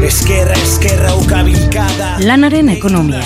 Eskerra, 0.00 0.54
eskerra, 0.56 1.10
ukabilkada 1.14 2.14
Lanaren 2.24 2.70
ekonomia. 2.72 3.20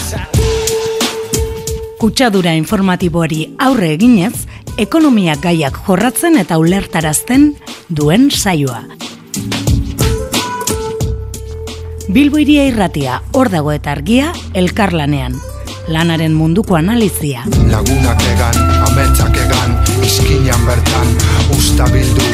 Kutsadura 2.00 2.56
informatiboari 2.58 3.44
aurre 3.62 3.92
eginez, 3.94 4.34
ekonomia 4.82 5.36
gaiak 5.38 5.78
jorratzen 5.86 6.34
eta 6.42 6.58
ulertarazten 6.58 7.52
duen 7.88 8.26
saioa. 8.34 8.82
Bilbo 12.10 12.42
iria 12.42 12.66
irratia, 12.66 13.20
hor 13.32 13.52
dago 13.54 13.70
eta 13.70 13.94
argia, 13.94 14.32
elkarlanean. 14.52 15.38
Lanaren 15.86 16.34
munduko 16.34 16.74
analizia. 16.74 17.46
Lagunak 17.70 18.26
egan, 18.34 18.58
ametsak 18.90 19.38
egan, 19.46 19.78
izkinan 20.02 20.66
bertan, 20.66 21.14
usta 21.54 21.86
bildu, 21.94 22.32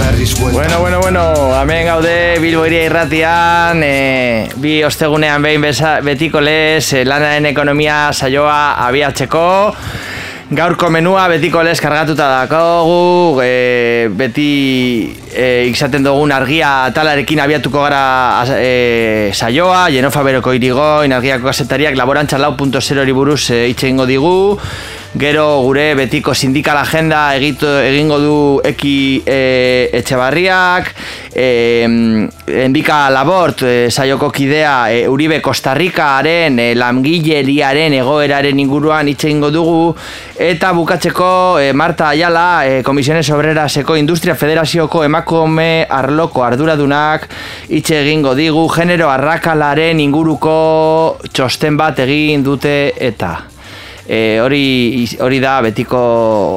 berriz. 0.00 0.34
Bueno, 0.40 0.80
bueno, 0.80 1.00
bueno, 1.00 1.62
hemen 1.62 1.86
gaude 1.86 2.38
Bilbo 2.40 2.66
iria 2.66 2.84
irratian, 2.84 3.82
e, 3.84 4.48
bi 4.56 4.82
ostegunean 4.84 5.42
behin 5.42 5.60
beza, 5.60 6.00
betiko 6.00 6.40
lez, 6.40 6.92
e, 6.92 7.04
lanaren 7.04 7.46
ekonomia 7.52 8.08
saioa 8.12 8.86
abiatzeko, 8.86 9.46
Gaurko 10.50 10.88
menua 10.90 11.28
betiko 11.30 11.60
lez 11.62 11.76
kargatuta 11.78 12.26
dakogu, 12.26 13.38
e, 13.38 14.08
beti 14.10 15.14
e, 15.30 15.68
izaten 15.70 16.02
dugun 16.02 16.32
argia 16.34 16.90
talarekin 16.90 17.38
abiatuko 17.38 17.84
gara 17.84 18.42
e, 18.56 19.30
saioa, 19.30 19.84
Jenofa 19.94 20.24
Beroko 20.26 20.50
irigoin, 20.50 21.14
argiako 21.14 21.52
gazetariak 21.52 21.94
laborantza 21.94 22.42
lau.0 22.42 23.14
buruz 23.14 23.52
e, 23.54 23.68
itxeingo 23.70 24.08
digu, 24.10 24.58
Gero 25.12 25.62
gure 25.62 25.96
betiko 25.98 26.30
sindikal 26.32 26.76
agenda 26.78 27.34
egito, 27.34 27.66
egingo 27.82 28.18
du 28.22 28.34
eki 28.62 29.24
e, 29.26 29.90
etxebarriak, 29.98 30.92
e, 31.34 31.82
endika 32.62 33.00
labort 33.10 33.64
e, 33.66 33.90
saioko 33.90 34.30
kidea 34.30 34.86
e, 34.94 35.02
Uribe 35.10 35.40
Kostarrikaaren 35.42 36.62
e, 36.62 36.68
lamgileriaren 36.78 37.98
egoeraren 37.98 38.62
inguruan 38.62 39.10
hitz 39.10 39.24
egingo 39.24 39.50
dugu, 39.50 39.90
eta 40.38 40.70
bukatzeko 40.78 41.58
e, 41.58 41.72
Marta 41.74 42.12
Ayala, 42.14 42.62
e, 42.70 42.80
Komisiones 42.86 43.26
Obreraseko 43.34 43.98
Industria 43.98 44.38
Federazioko 44.38 45.02
emakome 45.02 45.88
arloko 45.90 46.46
arduradunak 46.46 47.26
hitz 47.66 47.88
egingo 47.98 48.38
digu, 48.38 48.68
genero 48.70 49.10
arrakalaren 49.10 49.98
inguruko 50.06 51.18
txosten 51.34 51.74
bat 51.74 51.98
egin 52.06 52.46
dute 52.46 52.92
eta 52.94 53.40
e, 54.10 54.40
hori, 54.42 55.06
hori 55.22 55.38
da 55.38 55.60
betiko 55.62 56.00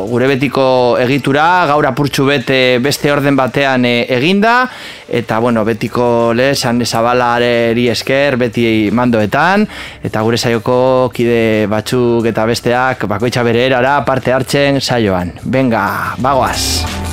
gure 0.09 0.27
betiko 0.31 0.65
egitura 1.03 1.45
gaur 1.69 1.85
apurtxu 1.85 2.25
bete 2.25 2.79
beste 2.81 3.11
orden 3.13 3.37
batean 3.37 3.85
e, 3.85 3.93
eginda 4.17 4.55
eta 5.13 5.37
bueno, 5.43 5.61
betiko 5.67 6.33
lesan 6.33 6.81
zabalareri 6.85 7.87
esker 7.93 8.39
beti 8.41 8.89
mandoetan 8.91 9.67
eta 10.01 10.25
gure 10.25 10.41
saioko 10.41 11.11
kide 11.13 11.69
batzuk 11.69 12.25
eta 12.33 12.49
besteak 12.49 13.05
bakoitza 13.11 13.45
bere 13.45 13.67
erara 13.69 13.99
parte 14.05 14.33
hartzen 14.33 14.81
saioan. 14.81 15.37
Venga, 15.45 15.83
bagoaz! 16.17 17.12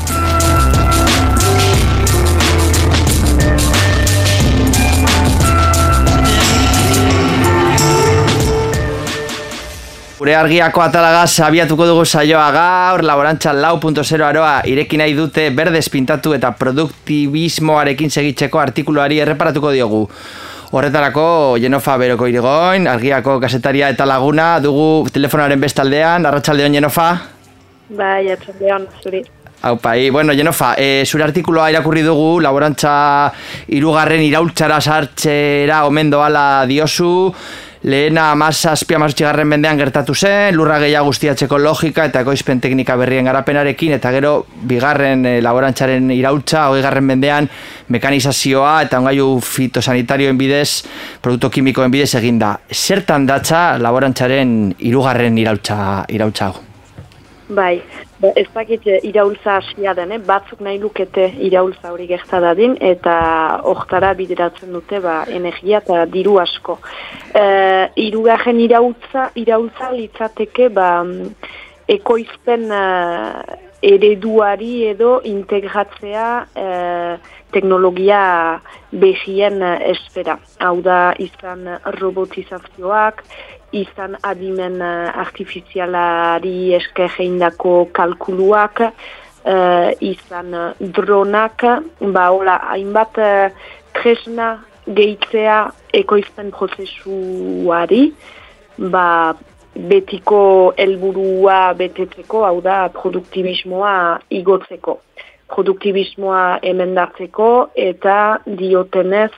Gure 10.21 10.35
argiako 10.37 10.83
atalagaz 10.85 11.41
abiatuko 11.41 11.87
dugu 11.89 12.03
saioa 12.05 12.51
gaur, 12.53 13.01
laborantza 13.09 13.55
lau.0 13.57 14.19
aroa 14.21 14.59
ireki 14.69 14.99
nahi 15.01 15.15
dute 15.17 15.47
berdez 15.57 15.87
pintatu 15.89 16.35
eta 16.37 16.51
produktibismoarekin 16.59 18.13
segitzeko 18.13 18.61
artikuluari 18.61 19.17
erreparatuko 19.25 19.71
diogu. 19.73 20.01
Horretarako, 20.77 21.25
Jenofa 21.63 21.95
Beroko 22.03 22.29
irigoin, 22.29 22.85
argiako 22.87 23.39
kasetaria 23.41 23.89
eta 23.95 24.05
laguna, 24.05 24.51
dugu 24.61 25.09
telefonaren 25.09 25.65
bestaldean, 25.65 26.29
arratsaldeon 26.29 26.77
Jenofa? 26.77 27.09
Bai, 27.89 28.29
arratsaldeon, 28.29 28.87
zuri. 29.01 29.23
pai, 29.81 30.11
bueno, 30.11 30.35
Jenofa, 30.35 30.75
e, 30.77 31.07
zure 31.07 31.25
artikuloa 31.25 31.71
irakurri 31.71 32.03
dugu, 32.03 32.43
laborantza 32.45 33.33
irugarren 33.69 34.21
iraultzara 34.29 34.83
sartzera 34.83 35.87
omen 35.87 36.11
doala 36.11 36.67
diozu, 36.67 37.33
Lehena 37.83 38.27
amasa 38.35 38.75
azpia 38.77 38.99
mazutxigarren 39.01 39.49
mendean 39.49 39.79
gertatu 39.81 40.13
zen, 40.13 40.53
lurra 40.53 40.77
gehiago 40.83 41.09
guztiatzeko 41.09 41.57
logika 41.57 42.05
eta 42.11 42.21
ekoizpen 42.27 42.61
teknika 42.61 42.97
berrien 43.01 43.25
garapenarekin, 43.25 43.95
eta 43.97 44.13
gero 44.13 44.35
bigarren 44.69 45.25
e, 45.25 45.35
laborantzaren 45.41 46.13
irautza, 46.13 46.67
hogei 46.69 46.85
garren 46.85 47.09
mendean 47.09 47.49
mekanizazioa 47.89 48.83
eta 48.85 49.01
ongaiu 49.01 49.33
fitosanitarioen 49.41 50.37
bidez, 50.37 50.83
produktu 51.25 51.55
kimikoen 51.57 51.91
bidez 51.91 52.13
eginda. 52.21 52.59
Zertan 52.69 53.25
datza 53.25 53.79
laborantzaren 53.81 54.75
irugarren 54.79 55.41
irautza, 55.41 56.05
irautza 56.13 56.53
Bai, 57.51 57.83
ez 58.37 58.47
dakit 58.55 58.85
eh, 58.87 59.01
iraultza 59.09 59.57
hasia 59.59 59.91
den, 59.99 60.13
eh? 60.15 60.19
batzuk 60.23 60.61
nahi 60.63 60.79
lukete 60.79 61.25
iraultza 61.43 61.91
hori 61.91 62.07
gerta 62.07 62.39
dadin, 62.45 62.77
eta 62.79 63.15
hortara 63.67 64.13
bideratzen 64.15 64.71
dute 64.77 65.01
ba, 65.03 65.25
energia 65.27 65.81
eta 65.83 66.05
diru 66.13 66.37
asko. 66.39 66.79
E, 67.35 67.43
irugarren 68.05 68.61
iraultza, 68.63 69.33
iraultza 69.43 69.91
litzateke 69.97 70.69
ba, 70.77 70.93
ekoizpen 71.91 72.71
uh, 72.71 73.59
ereduari 73.83 74.85
edo 74.93 75.17
integratzea 75.27 76.27
teknologia 77.51 78.21
behien 78.93 79.65
espera. 79.89 80.37
Hau 80.63 80.77
da 80.85 81.01
izan 81.19 81.65
robotizazioak, 81.97 83.25
izan 83.73 84.17
adimen 84.23 84.81
eh, 84.83 85.21
artifizialari 85.25 86.75
esker 86.79 87.21
eindako 87.23 87.75
kalkuluak, 87.93 88.83
uh, 89.45 89.91
izan 90.01 90.57
dronak, 90.81 91.65
ba 92.01 92.27
hola, 92.35 92.59
hainbat 92.73 93.19
uh, 93.19 93.69
tresna 93.97 94.51
gehitzea 94.87 95.61
ekoizten 95.95 96.51
prozesuari, 96.55 98.03
ba 98.93 99.07
betiko 99.75 100.41
helburua 100.77 101.73
betetzeko, 101.79 102.45
hau 102.45 102.61
da 102.65 102.89
produktibismoa 102.95 104.19
igotzeko. 104.41 104.99
Produktibismoa 105.51 106.61
emendatzeko 106.63 107.71
eta 107.75 108.17
diotenez, 108.47 109.33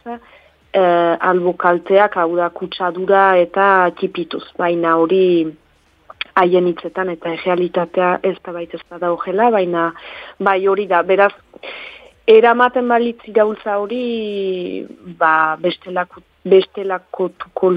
eh, 0.73 1.17
albokalteak 1.21 2.17
hau 2.17 2.31
da 2.37 2.49
kutsadura 2.51 3.37
eta 3.41 3.91
tipituz. 3.99 4.45
Baina 4.59 4.97
hori 4.97 5.25
haien 6.35 6.67
hitzetan 6.67 7.13
eta 7.13 7.35
realitatea 7.45 8.19
ez 8.25 8.37
da 8.45 8.53
baita 8.53 8.79
ez 8.79 8.85
da 8.91 9.01
daugela, 9.07 9.51
baina 9.51 9.91
bai 10.41 10.61
hori 10.67 10.87
da, 10.89 11.03
beraz, 11.03 11.33
eramaten 12.27 12.89
balitzi 12.89 13.33
gaultza 13.37 13.79
hori 13.79 14.87
ba, 15.19 15.57
bestelako, 15.61 16.23
bestelako 16.45 17.29
tuko 17.39 17.73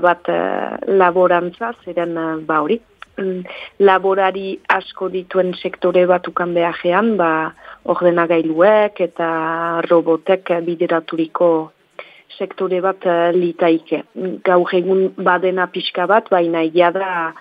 bat 0.00 0.28
uh, 0.28 0.76
laborantza, 0.88 1.72
zeren 1.84 2.16
uh, 2.16 2.40
ba 2.46 2.60
hori. 2.60 2.80
Mm, 3.18 3.44
laborari 3.80 4.58
asko 4.68 5.08
dituen 5.08 5.52
sektore 5.54 6.06
bat 6.06 6.26
ukan 6.26 6.54
behajean, 6.54 7.16
ba, 7.16 7.52
ordenagailuek 7.84 9.00
eta 9.00 9.82
robotek 9.88 10.48
bideraturiko 10.64 11.72
sektore 12.38 12.80
bat 12.84 13.04
uh, 13.06 13.30
litaike. 13.34 14.02
Gaur 14.44 14.72
egun 14.74 15.12
badena 15.16 15.68
pixka 15.72 16.06
bat, 16.06 16.30
baina 16.30 16.64
da 16.94 17.32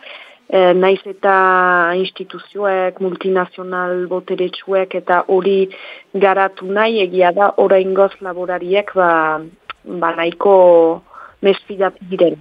uh, 0.52 0.74
naiz 0.76 1.00
eta 1.06 1.94
instituzioek, 1.96 3.00
multinazional 3.00 4.08
boteretsuek 4.08 4.96
eta 4.96 5.24
hori 5.28 5.70
garatu 6.14 6.66
nahi 6.66 7.02
egia 7.08 7.32
da 7.32 7.54
orain 7.58 7.94
goz 7.94 8.12
laborariek 8.22 8.94
ba, 8.96 9.42
ba 9.86 10.16
nahiko 10.16 11.02
mespidat 11.42 11.98
diren. 12.10 12.38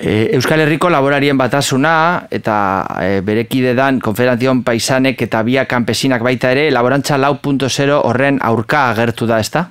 E, 0.00 0.30
Euskal 0.32 0.62
Herriko 0.62 0.88
laborarien 0.88 1.36
batasuna 1.36 1.92
eta 2.32 2.54
e, 3.02 3.20
berekide 3.20 3.74
dan 3.76 3.98
konfederazion 4.00 4.62
paisanek 4.64 5.26
eta 5.26 5.42
biak 5.44 5.68
kanpesinak 5.68 6.24
baita 6.24 6.54
ere 6.54 6.70
laborantza 6.72 7.18
lau.0 7.20 7.98
horren 8.08 8.38
aurka 8.40 8.86
agertu 8.94 9.28
da, 9.28 9.40
ezta? 9.44 9.66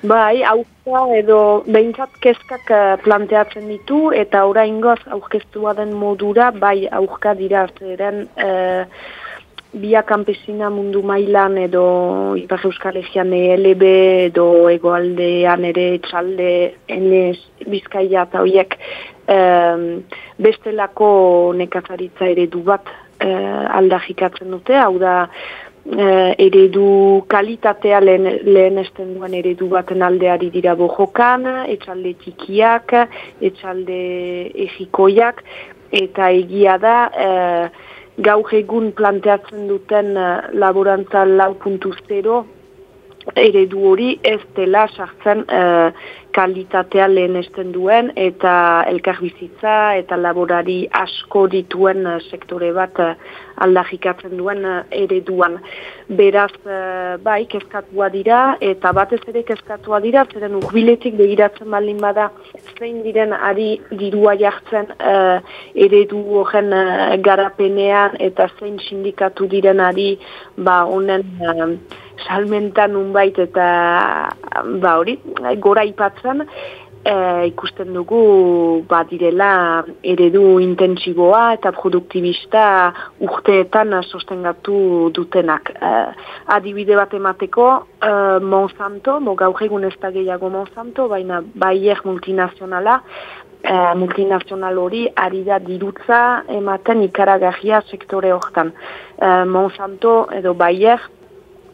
Bai, 0.00 0.40
aurka 0.48 1.00
edo 1.12 1.38
behintzat 1.68 2.14
kezkak 2.24 2.70
eh, 2.72 2.96
planteatzen 3.04 3.66
ditu 3.68 3.98
eta 4.16 4.46
orain 4.48 4.78
goz 4.80 5.00
aurkeztua 5.12 5.74
den 5.76 5.92
modura, 5.92 6.50
bai 6.56 6.88
aurka 6.88 7.34
dira. 7.36 7.66
Arteren 7.68 8.22
e, 8.36 8.46
eh, 8.46 8.84
bia 9.82 10.00
kampesina 10.02 10.70
mundu 10.72 11.02
mailan 11.06 11.58
edo 11.60 11.84
Ipar 12.40 12.64
Euskal 12.64 12.96
Egean 12.96 13.34
ELB 13.36 13.84
edo 14.30 14.46
egoaldean 14.72 15.68
ere 15.68 15.84
txalde 16.08 16.48
enez 16.88 17.36
bizkaia 17.68 18.24
eta 18.24 18.40
horiek 18.40 18.74
e, 19.28 19.38
bestelako 20.40 21.12
nekazaritza 21.60 22.32
ere 22.32 22.48
du 22.48 22.64
bat 22.66 22.88
e, 23.20 23.28
aldajikatzen 23.28 24.50
dute, 24.56 24.74
hau 24.80 24.96
da 24.98 25.28
eh, 25.86 26.34
eredu 26.38 27.24
kalitatea 27.28 28.00
lehen, 28.00 28.28
lehen 28.44 28.78
esten 28.78 29.14
duen 29.14 29.34
eredu 29.34 29.68
baten 29.68 30.02
aldeari 30.02 30.50
dira 30.50 30.74
bojokan, 30.76 31.46
etxalde 31.72 32.14
tikiak, 32.24 32.94
etxalde 33.40 34.00
egikoiak, 34.66 35.42
eta 36.02 36.30
egia 36.30 36.78
da, 36.78 36.96
eh, 37.26 37.66
gaur 38.20 38.54
egun 38.54 38.92
planteatzen 38.92 39.68
duten 39.68 40.16
eh, 40.16 40.48
laborantza 40.52 41.24
lau 41.24 41.54
eredu 43.36 43.84
hori 43.90 44.10
ez 44.24 44.40
dela 44.56 44.86
sartzen 44.88 45.44
uh, 45.44 45.92
kalitatea 46.34 47.08
lehenesten 47.10 47.72
duen 47.74 48.10
eta 48.16 48.84
elkarbizitza 48.88 49.96
eta 50.00 50.16
laborari 50.16 50.86
asko 51.02 51.46
dituen 51.52 52.06
uh, 52.06 52.18
sektore 52.30 52.72
bat 52.72 52.98
uh, 52.98 53.12
aldajikatzen 53.64 54.36
duen 54.38 54.64
uh, 54.64 54.80
ereduan. 54.90 55.58
Beraz, 56.20 56.52
uh, 56.64 57.16
bai, 57.22 57.44
kezkatua 57.50 58.10
dira 58.14 58.40
eta 58.60 58.92
batez 58.96 59.20
ere 59.30 59.44
kezkatua 59.48 60.00
dira, 60.04 60.24
zeren 60.32 60.58
urbiletik 60.60 61.16
begiratzen 61.20 61.70
baldin 61.70 62.00
bada 62.02 62.30
zein 62.78 63.02
diren 63.04 63.32
ari 63.36 63.70
dirua 64.02 64.36
jartzen 64.40 64.92
uh, 64.96 65.38
eredu 65.74 66.22
horren 66.40 66.72
uh, 66.72 67.16
garapenean 67.24 68.16
eta 68.18 68.48
zein 68.58 68.78
sindikatu 68.88 69.48
diren 69.50 69.80
ari 69.80 70.12
ba, 70.56 70.82
honen 70.84 71.26
salmentan 72.26 72.96
unbait 72.96 73.38
eta 73.38 73.66
ba 74.82 74.96
hori, 75.00 75.16
gora 75.64 75.84
ipatzen, 75.88 76.44
e, 77.04 77.46
ikusten 77.48 77.92
dugu 77.94 78.84
ba 78.88 79.02
direla 79.08 79.84
eredu 80.02 80.58
intentsiboa 80.60 81.54
eta 81.56 81.72
produktibista 81.72 82.64
urteetan 83.20 83.96
sostengatu 84.02 85.10
dutenak. 85.14 85.72
E, 85.74 85.92
adibide 86.56 86.96
bat 86.96 87.14
emateko, 87.16 87.68
e, 88.00 88.14
Monsanto, 88.44 89.18
mo 89.20 89.34
gaur 89.34 89.62
egun 89.62 89.84
ez 89.88 89.96
da 90.00 90.10
gehiago 90.10 90.50
Monsanto, 90.50 91.08
baina 91.08 91.42
baier 91.54 92.02
multinazionala, 92.04 93.00
e, 93.62 93.76
multinazional 93.96 94.78
hori 94.78 95.06
ari 95.16 95.44
da 95.44 95.58
dirutza 95.58 96.44
ematen 96.48 97.02
ikaragarria 97.08 97.82
sektore 97.88 98.32
hortan. 98.32 98.74
E, 99.16 99.32
Monsanto 99.44 100.26
edo 100.36 100.54
baier, 100.54 101.00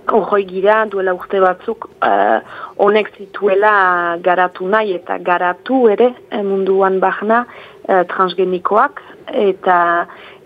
Hojoi 0.06 0.44
gira 0.47 0.85
duela 0.87 1.14
urte 1.17 1.41
batzuk 1.43 1.88
uh, 1.91 2.38
honek 2.79 3.11
zituela 3.17 4.17
garatu 4.23 4.69
nahi 4.70 4.94
eta 5.00 5.19
garatu 5.19 5.88
ere 5.91 6.12
eh, 6.31 6.43
munduan 6.43 7.00
bahna 7.00 7.44
uh, 7.44 8.05
transgenikoak. 8.12 9.03
Eta 9.26 9.79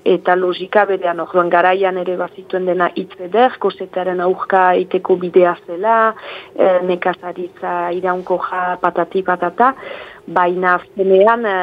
eta 0.04 0.34
logika 0.36 0.84
berean 0.88 1.20
orduan 1.20 1.50
garaian 1.52 1.98
ere 2.00 2.16
bazituen 2.16 2.66
dena 2.66 2.90
itzeder, 2.96 3.58
kosetaren 3.60 4.20
aurka 4.20 4.70
iteko 4.80 5.16
bidea 5.20 5.56
zela, 5.66 5.96
e, 6.56 6.78
nekazaritza 6.88 7.90
iraunko 7.96 8.38
ja 8.46 8.78
patati 8.80 9.22
patata, 9.22 9.74
baina 10.26 10.76
azkenean, 10.78 11.44
e, 11.44 11.56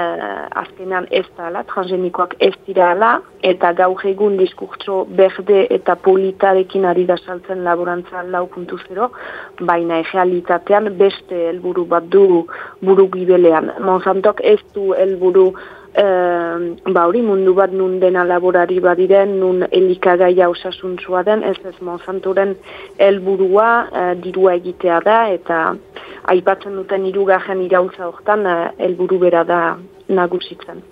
azkenean 0.62 1.08
ez 1.10 1.26
da 1.38 1.64
transgenikoak 1.64 2.36
ez 2.40 2.54
dira 2.68 2.92
ala, 2.92 3.22
eta 3.42 3.72
gaur 3.74 4.02
egun 4.06 4.38
diskurtso 4.38 5.06
berde 5.18 5.66
eta 5.74 5.96
politarekin 5.96 6.86
ari 6.86 7.06
da 7.06 7.18
saltzen 7.18 7.64
laborantza 7.64 8.24
lau 8.24 8.48
baina 9.60 10.00
egealitatean 10.00 10.90
beste 10.98 11.50
helburu 11.50 11.86
bat 11.86 12.04
du 12.04 12.46
buru 12.82 13.08
gibelean. 13.10 13.72
Monsantok 13.80 14.42
ez 14.44 14.60
du 14.74 14.94
helburu 14.94 15.54
e, 15.98 16.06
ba 16.94 17.06
hori 17.10 17.22
mundu 17.26 17.54
bat 17.58 17.74
nun 17.74 18.00
dena 18.00 18.24
laborari 18.24 18.80
badiren, 18.84 19.38
nun 19.40 19.66
elikagaia 19.72 20.50
osasuntzua 20.50 21.24
den, 21.28 21.44
ez 21.44 21.58
ez 21.66 21.76
Monsantoren 21.82 22.56
helburua 22.98 23.70
e, 23.88 24.04
dirua 24.24 24.56
egitea 24.60 25.00
da, 25.06 25.18
eta 25.34 25.62
aipatzen 26.34 26.78
duten 26.78 27.08
irugajen 27.10 27.64
iraultza 27.66 28.08
hortan 28.08 28.46
e, 28.46 28.58
helburu 28.88 29.20
bera 29.26 29.44
da 29.48 29.62
nagusitzen. 30.08 30.84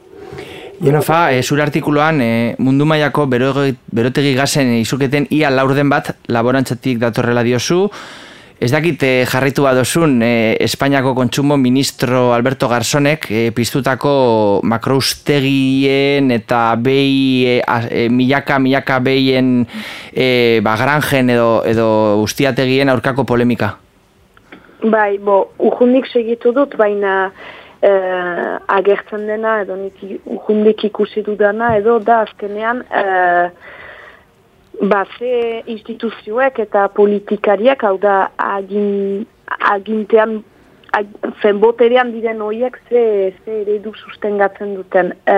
Jenofa, 0.82 1.32
e, 1.32 1.42
zure 1.44 1.64
artikuloan 1.64 2.20
e, 2.22 2.32
mundu 2.60 2.86
mailako 2.90 3.28
berotegi 3.30 4.34
gazen 4.36 4.74
izuketen 4.82 5.28
ia 5.32 5.50
laurden 5.54 5.90
bat 5.90 6.16
laborantzatik 6.28 7.00
datorrela 7.00 7.46
diozu, 7.48 7.86
Ez 8.56 8.72
dakit 8.72 9.02
eh, 9.04 9.26
jarritu 9.28 9.66
badozun 9.66 10.22
eh, 10.24 10.56
Espainiako 10.64 11.12
kontsumo 11.18 11.58
ministro 11.60 12.30
Alberto 12.32 12.70
Garzonek 12.72 13.28
eh, 13.30 13.50
piztutako 13.52 14.62
makroustegien 14.64 16.32
eta 16.32 16.62
behi 16.80 17.60
eh, 17.60 18.08
milaka 18.10 18.60
milaka 18.60 19.02
behien 19.04 19.66
eh, 20.14 20.62
ba, 20.64 20.78
edo, 21.12 21.64
edo 21.66 22.22
ustiategien 22.24 22.90
aurkako 22.90 23.26
polemika. 23.26 23.76
Bai, 24.84 25.18
bo, 25.18 25.52
ujundik 25.60 26.08
segitu 26.08 26.54
dut, 26.54 26.78
baina 26.78 27.32
eh, 27.82 28.58
agertzen 28.68 29.28
dena 29.28 29.62
edo 29.64 29.76
nik 29.76 30.00
ujundik 30.26 30.84
ikusi 30.84 31.24
dudana 31.24 31.76
edo 31.76 32.00
da 32.00 32.22
azkenean 32.22 32.84
eh, 32.88 33.50
Ba, 34.82 35.06
ze 35.18 35.62
instituzioek 35.72 36.60
eta 36.60 36.88
politikariak, 36.92 37.84
hau 37.88 37.98
da, 38.02 38.32
agin, 38.42 39.26
agintean, 39.72 40.42
ag, 40.96 41.12
zenboterean 41.42 42.12
diren 42.12 42.42
horiek 42.44 42.78
ze, 42.90 43.34
ze 43.44 43.60
eredu 43.62 43.94
sustengatzen 43.96 44.76
duten. 44.76 45.14
E, 45.24 45.38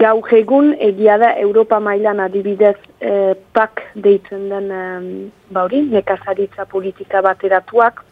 gau 0.00 0.18
egun, 0.36 0.74
egia 0.78 1.16
da, 1.22 1.32
Europa 1.40 1.78
mailan 1.80 2.20
adibidez 2.20 2.76
e, 3.00 3.34
pak 3.56 3.82
deitzen 3.94 4.48
den, 4.52 4.70
e, 4.70 5.30
bauri, 5.54 5.84
nekazaritza 5.88 6.68
politika 6.68 7.22
bateratuak, 7.24 8.04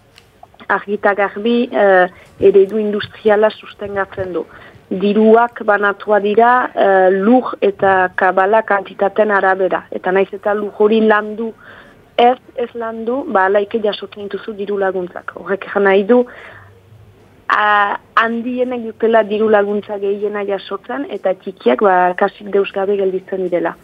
argita 0.73 1.13
garbi 1.19 1.67
e, 1.69 1.89
eredu 2.41 2.81
industriala 2.81 3.51
sustengatzen 3.51 4.33
du 4.33 4.47
diruak 5.01 5.63
banatua 5.65 6.21
dira 6.21 6.53
uh, 6.75 7.09
lur 7.11 7.55
eta 7.61 8.11
kabala 8.17 8.63
kantitaten 8.63 9.31
arabera. 9.31 9.87
Eta 9.91 10.13
naiz 10.13 10.29
eta 10.33 10.55
lur 10.55 10.73
hori 10.79 11.01
landu, 11.01 11.53
ez 12.17 12.39
ez 12.57 12.69
landu, 12.75 13.25
ba 13.29 13.47
alaike 13.47 13.81
jasotzen 13.83 14.29
duzu 14.29 14.53
diru 14.53 14.79
laguntzak. 14.79 15.33
Horrek 15.37 15.69
nahi 15.81 16.05
du, 16.05 16.25
handienek 18.17 18.85
dutela 18.87 19.23
diru 19.29 19.49
laguntza 19.49 19.99
gehiena 19.99 20.45
jasotzen, 20.45 21.07
eta 21.11 21.35
txikiak 21.35 21.83
ba, 21.83 22.15
kasik 22.17 22.51
deusgabe 22.53 22.97
gelditzen 22.97 23.45
direla. 23.49 23.75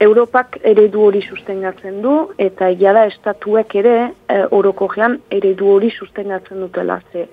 Europak 0.00 0.56
eredu 0.64 1.02
hori 1.08 1.20
sustengatzen 1.22 2.00
du, 2.02 2.14
eta 2.38 2.70
egia 2.70 2.92
da 2.96 3.04
estatuek 3.06 3.74
ere, 3.82 3.96
uh, 4.32 4.46
orokogean, 4.56 5.18
eredu 5.30 5.68
hori 5.74 5.90
sustengatzen 5.90 6.60
dutela. 6.60 7.00
Ze, 7.12 7.26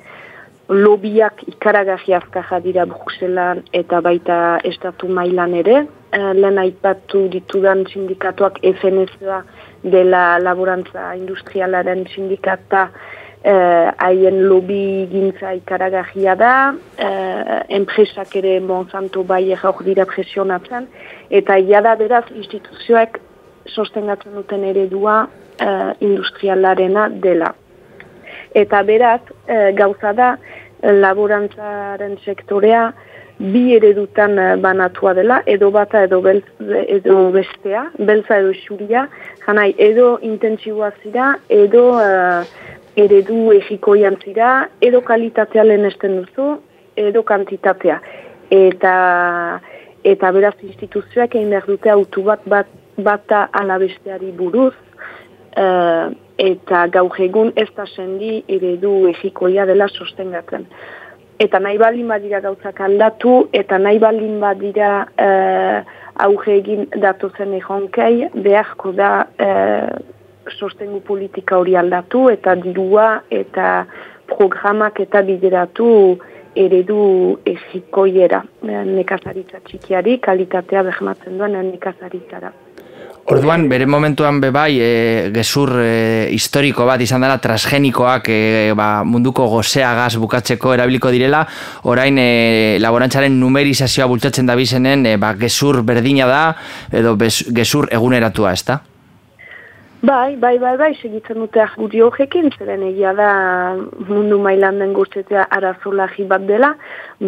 lobiak 0.70 1.44
ikaragarri 1.48 2.14
azkaja 2.14 2.60
dira 2.60 2.86
Bruxelan 2.86 3.64
eta 3.74 4.02
baita 4.02 4.60
estatu 4.64 5.08
mailan 5.08 5.54
ere. 5.54 5.86
E, 6.12 6.20
lehen 6.34 6.58
aipatu 6.60 7.28
ditudan 7.32 7.86
sindikatuak 7.92 8.60
FNSA 8.64 9.44
dela 9.84 10.40
laborantza 10.40 11.14
industrialaren 11.16 12.06
sindikata 12.14 12.90
eh, 13.44 13.92
haien 13.98 14.42
lobi 14.50 15.08
gintza 15.12 15.54
ikaragarria 15.56 16.36
da, 16.36 16.54
eh, 16.98 17.60
enpresak 17.80 18.36
ere 18.36 18.60
Monsanto 18.60 19.24
bai 19.24 19.52
errauk 19.52 19.84
dira 19.84 20.06
presionatzen, 20.06 20.88
eta 21.30 21.58
ia 21.58 21.82
da 21.82 21.96
beraz 21.96 22.26
instituzioek 22.36 23.20
sostengatzen 23.68 24.34
duten 24.34 24.64
eredua 24.64 25.28
eh, 25.60 25.94
industrialarena 26.00 27.10
dela. 27.10 27.54
Eta 28.58 28.82
beraz, 28.84 29.22
e, 29.46 29.72
gauza 29.78 30.14
da, 30.18 30.32
laborantzaren 30.82 32.18
sektorea 32.24 32.92
bi 33.40 33.76
eredutan 33.76 34.38
eh, 34.38 34.56
banatua 34.58 35.14
dela, 35.14 35.42
edo 35.46 35.70
bata 35.72 36.04
edo, 36.08 36.22
belz, 36.22 36.44
edo 36.88 37.30
bestea, 37.32 37.88
belza 38.00 38.40
edo 38.42 38.54
xuria, 38.64 39.08
janai 39.46 39.74
edo 39.78 40.18
intentsiboa 40.26 40.92
zira, 41.04 41.36
edo 41.50 41.84
uh, 41.94 42.42
eredu 42.98 43.52
egikoian 43.54 44.18
zira, 44.24 44.68
edo 44.82 45.04
kalitatea 45.06 45.64
lehenesten 45.64 46.18
duzu, 46.24 46.58
edo 46.98 47.22
kantitatea. 47.24 48.02
Eta, 48.50 48.96
eta 50.04 50.32
beraz 50.34 50.56
instituzioak 50.66 51.36
egin 51.36 51.54
behar 51.54 51.70
dute 51.70 51.94
autu 51.94 52.26
bat, 52.26 52.42
bat 52.50 52.74
bata 52.98 53.46
alabesteari 53.54 54.32
buruz, 54.34 54.74
uh, 55.54 56.10
eta 56.38 56.86
gaur 56.94 57.20
egun 57.20 57.52
ez 57.56 57.70
da 57.76 57.86
sendi 57.86 58.44
eredu 58.48 59.08
egikoia 59.10 59.66
dela 59.66 59.88
sostengatzen. 59.88 60.68
Eta 61.40 61.60
nahi 61.62 61.78
baldin 61.78 62.08
badira 62.10 62.40
gauzak 62.42 62.80
aldatu, 62.82 63.48
eta 63.54 63.78
nahi 63.78 64.00
baldin 64.02 64.40
badira 64.42 64.92
uh, 65.06 65.82
auge 66.26 66.56
egin 66.56 66.88
datuzen 66.98 67.54
egonkei, 67.60 68.30
beharko 68.34 68.94
da 68.98 69.12
uh, 69.26 69.92
sostengu 70.58 71.04
politika 71.06 71.60
hori 71.62 71.76
aldatu, 71.78 72.28
eta 72.34 72.56
dirua, 72.58 73.22
eta 73.30 73.86
programak 74.28 75.02
eta 75.06 75.22
bideratu 75.22 75.90
eredu 76.58 77.02
egikoiera. 77.46 78.42
Nekazaritza 78.66 79.62
txikiari, 79.68 80.18
kalitatea 80.18 80.88
behmatzen 80.90 81.38
duen 81.38 81.60
nekazaritzara. 81.70 82.54
Orduan, 83.28 83.66
bere 83.68 83.84
momentuan 83.86 84.38
be 84.40 84.54
bai, 84.56 84.78
e, 84.80 85.32
gezur 85.36 85.74
e, 85.84 86.30
historiko 86.32 86.86
bat 86.88 87.02
izan 87.04 87.26
dela 87.26 87.36
transgenikoak 87.44 88.30
e, 88.32 88.38
ba, 88.72 89.04
munduko 89.04 89.50
gozeagaz 89.52 90.14
bukatzeko 90.16 90.72
erabiliko 90.78 91.12
direla, 91.12 91.42
orain 91.92 92.16
e, 92.24 92.78
laborantzaren 92.80 93.36
numerizazioa 93.36 94.08
bultzatzen 94.08 94.48
da 94.48 94.56
bizenen, 94.56 95.04
e, 95.12 95.18
ba, 95.20 95.34
gezur 95.36 95.82
berdina 95.84 96.30
da, 96.32 96.44
edo 96.88 97.18
bez, 97.20 97.42
gezur 97.52 97.92
eguneratua, 97.92 98.56
ez 98.56 98.64
da? 98.72 98.80
Bai, 100.08 100.38
bai, 100.38 100.58
bai, 100.58 100.78
bai, 100.80 100.94
segitzen 101.02 101.42
dute 101.42 101.60
argudio 101.60 102.06
horrekin, 102.08 102.46
zeren 102.56 102.84
egia 102.88 103.12
da 103.18 103.32
mundu 104.08 104.38
mailan 104.40 104.78
den 104.80 104.94
guztetzea 104.96 105.44
arazolagi 105.58 106.24
bat 106.30 106.46
dela, 106.48 106.70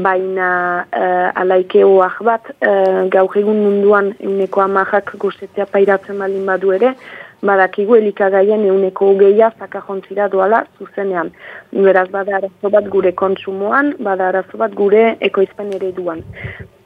baina 0.05 0.51
uh, 0.85 1.41
alaikeoak 1.41 2.21
bat 2.29 2.47
uh, 2.53 3.01
gaur 3.15 3.35
egun 3.41 3.59
munduan 3.65 4.13
euneko 4.19 4.63
amajak 4.63 5.11
guztetzea 5.25 5.67
pairatzen 5.73 6.23
balin 6.23 6.47
badu 6.47 6.71
ere, 6.77 6.93
badakigu 7.41 7.95
elikagaien 7.95 8.65
euneko 8.67 9.13
geia 9.19 9.51
zakajontzira 9.59 10.27
doala 10.29 10.63
zuzenean. 10.77 11.31
Beraz, 11.71 12.07
bada 12.11 12.37
arazo 12.37 12.71
bat 12.73 12.89
gure 12.91 13.13
kontsumoan, 13.21 13.93
bada 13.99 14.29
arazo 14.29 14.57
bat 14.57 14.75
gure 14.75 15.15
ekoizpen 15.29 15.71
ereduan. 15.77 16.23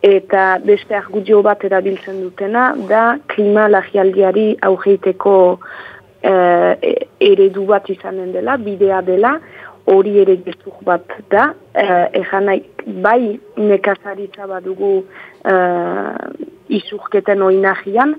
Eta 0.04 0.60
beste 0.66 0.96
argudio 0.96 1.42
bat 1.42 1.64
erabiltzen 1.64 2.22
dutena 2.22 2.74
da 2.90 3.04
klima 3.34 3.68
lagialdiari 3.72 4.48
augeiteko 4.70 5.36
uh, 5.54 6.72
eredu 7.20 7.66
bat 7.70 7.90
izanen 7.90 8.34
dela, 8.36 8.58
bidea 8.58 9.02
dela, 9.02 9.38
hori 9.88 10.18
ere 10.22 10.38
gezur 10.44 10.76
bat 10.84 11.16
da, 11.32 11.54
uh, 11.76 12.52
bai 13.04 13.40
nekazaritza 13.58 14.48
badugu 14.48 14.94
uh, 15.00 16.14
izurketen 16.70 17.42
oinahian, 17.42 18.16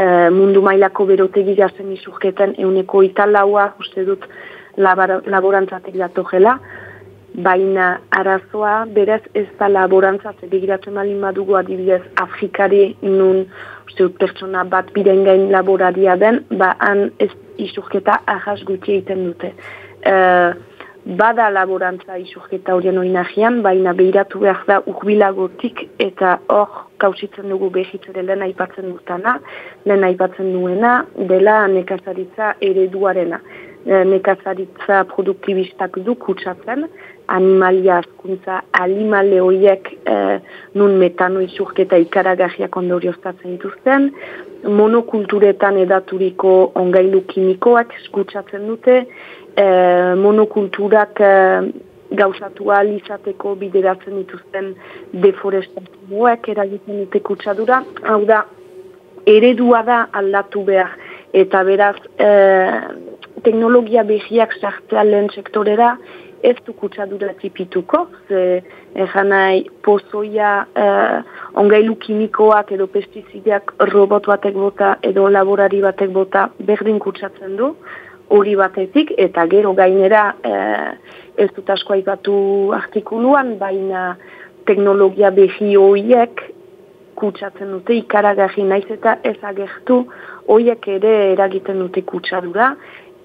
uh, 0.00 0.28
mundu 0.34 0.62
mailako 0.62 1.06
berotegi 1.06 1.54
gazen 1.54 1.92
izurketen 1.92 2.54
euneko 2.58 3.02
italaua, 3.06 3.74
uste 3.80 4.04
dut 4.04 4.24
laborantzatek 4.76 5.96
datojela, 6.00 6.58
baina 7.34 8.00
arazoa 8.10 8.86
berez 8.94 9.22
ez 9.34 9.46
da 9.58 9.68
laborantza 9.68 10.32
begiratzen 10.50 10.94
malin 10.94 11.20
badugu 11.20 11.54
adibidez 11.56 12.02
Afrikari 12.16 12.96
nun 13.02 13.44
uste 13.86 14.08
pertsona 14.18 14.64
bat 14.64 14.90
biren 14.94 15.24
gain 15.24 15.50
laboraria 15.52 16.16
den, 16.16 16.44
ba 16.50 16.74
han 16.78 17.10
ez 17.18 17.30
isurketa 17.58 18.20
ahas 18.26 18.62
gutxi 18.64 18.96
egiten 18.96 19.24
dute. 19.26 19.52
E, 20.02 20.14
bada 21.04 21.48
laborantza 21.50 22.18
isurketa 22.18 22.74
horien 22.74 22.98
oinagian, 22.98 23.62
baina 23.62 23.92
behiratu 23.96 24.40
behar 24.42 24.64
da 24.68 24.80
urbilagotik 24.86 25.86
eta 25.98 26.38
hor 26.48 26.84
kausitzen 27.00 27.48
dugu 27.48 27.70
behitzere 27.70 28.22
lehen 28.22 28.44
aipatzen 28.44 28.92
dutana, 28.92 29.38
lehen 29.86 30.04
aipatzen 30.04 30.52
duena, 30.52 31.04
dela 31.32 31.66
nekazaritza 31.68 32.54
ereduarena. 32.60 33.40
E, 33.80 34.02
nekazaritza 34.04 35.04
produktibistak 35.08 35.96
du 36.04 36.14
kutsatzen, 36.20 36.84
animalia 37.30 38.00
azkuntza, 38.02 38.60
animale 38.72 39.40
horiek 39.40 39.90
eh, 40.04 40.38
nun 40.74 40.96
metano 40.98 41.42
izurketa 41.44 41.98
ikaragarriak 42.02 42.76
ondorioztatzen 42.76 43.54
dituzten, 43.54 44.08
monokulturetan 44.80 45.78
edaturiko 45.84 46.54
ongailu 46.80 47.22
kimikoak 47.30 47.94
eskutsatzen 48.00 48.66
dute, 48.68 49.04
eh, 49.60 50.14
monokulturak 50.16 51.20
eh, 51.20 51.70
gauzatu 52.10 52.72
izateko 52.96 53.54
bideratzen 53.54 54.16
dituzten 54.16 54.74
deforestazioak 55.12 56.48
eragiten 56.48 57.04
dute 57.04 57.20
kutsadura, 57.20 57.84
hau 58.02 58.24
da, 58.24 58.44
eredua 59.26 59.82
da 59.82 60.00
aldatu 60.12 60.64
behar, 60.64 60.96
eta 61.32 61.62
beraz, 61.64 61.96
eh, 62.18 62.80
teknologia 63.44 64.02
behiak 64.02 64.52
sartzea 64.60 65.04
lehen 65.04 65.30
sektorera, 65.30 65.96
ez 66.42 66.56
du 66.64 66.72
kutsadura 66.72 67.34
tipituko, 67.34 68.06
ze 68.28 68.62
nahi 69.24 69.68
pozoia 69.82 70.66
eh, 70.74 71.22
ongailu 71.54 71.96
kimikoak 71.96 72.72
edo 72.72 72.86
pestizideak 72.86 73.72
robot 73.92 74.26
batek 74.26 74.54
bota 74.54 74.96
edo 75.02 75.28
laborari 75.28 75.80
batek 75.80 76.10
bota 76.10 76.50
berdin 76.58 76.98
kutsatzen 76.98 77.56
du, 77.56 77.74
hori 78.30 78.54
batetik, 78.58 79.12
eta 79.18 79.46
gero 79.50 79.74
gainera 79.74 80.24
eh, 80.44 80.92
ez 81.40 81.50
dut 81.56 81.70
asko 81.70 81.96
aipatu 81.96 82.36
artikuluan, 82.76 83.56
baina 83.58 84.14
teknologia 84.68 85.30
behi 85.34 85.74
horiek 85.76 86.42
kutsatzen 87.20 87.72
dute 87.74 87.96
ikaragarri 87.98 88.64
naiz 88.64 88.86
eta 88.88 89.18
ez 89.26 89.36
agertu 89.44 90.04
horiek 90.48 90.88
ere 90.88 91.14
eragiten 91.34 91.80
dute 91.82 92.02
kutsadura, 92.06 92.74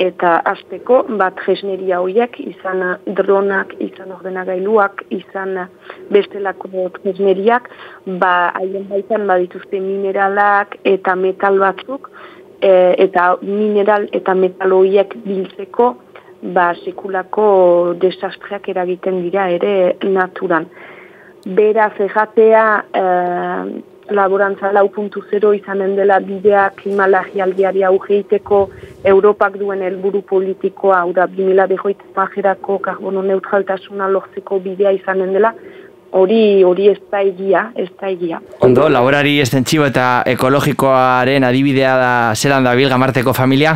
eta 0.01 0.35
azteko 0.51 1.03
bat 1.19 1.39
jesneria 1.45 2.01
horiek, 2.03 2.35
izan 2.41 2.83
dronak, 3.17 3.73
izan 3.79 4.11
ordenagailuak, 4.17 5.05
izan 5.15 5.55
bestelako 6.11 6.89
jesneriak, 7.05 7.69
ba 8.19 8.33
haien 8.59 8.89
baitan 8.89 9.27
badituzte 9.29 9.79
mineralak 9.79 10.75
eta 10.83 11.15
metal 11.15 11.61
batzuk, 11.63 12.11
e, 12.61 12.95
eta 13.05 13.35
mineral 13.41 14.09
eta 14.11 14.33
metal 14.33 14.73
horiek 14.73 15.15
biltzeko, 15.25 15.95
ba 16.55 16.73
sekulako 16.83 17.47
desastreak 18.01 18.69
eragiten 18.69 19.21
dira 19.23 19.49
ere 19.49 19.95
naturan. 20.03 20.67
Beraz, 21.45 21.93
egatea, 22.01 22.65
e, 22.93 23.03
laborantza 24.09 24.71
lau 24.71 24.89
izanen 25.53 25.95
dela 25.95 26.19
bidea 26.19 26.69
klimalagialdiari 26.75 27.83
augeiteko 27.83 28.69
Europak 29.03 29.57
duen 29.57 29.81
helburu 29.81 30.21
politikoa, 30.21 30.99
hau 30.99 31.13
da, 31.13 31.25
2000 31.27 31.67
behoit 31.67 31.97
karbono 32.79 33.21
neutraltasuna 33.21 34.07
lortzeko 34.07 34.59
bidea 34.59 34.91
izanen 34.91 35.33
dela, 35.33 35.53
hori 36.15 36.63
hori 36.63 36.89
ez 36.93 36.99
da 37.11 37.21
egia, 37.21 37.65
ez 37.75 37.89
da 37.99 38.09
egia. 38.09 38.39
Ondo, 38.65 38.87
laborari 38.89 39.39
estentxibo 39.43 39.87
eta 39.89 40.23
ekologikoaren 40.35 41.43
adibidea 41.43 41.95
da 41.99 42.13
zelan 42.35 42.63
da 42.63 42.75
bilga 42.75 42.97
marteko 43.01 43.33
familia? 43.33 43.75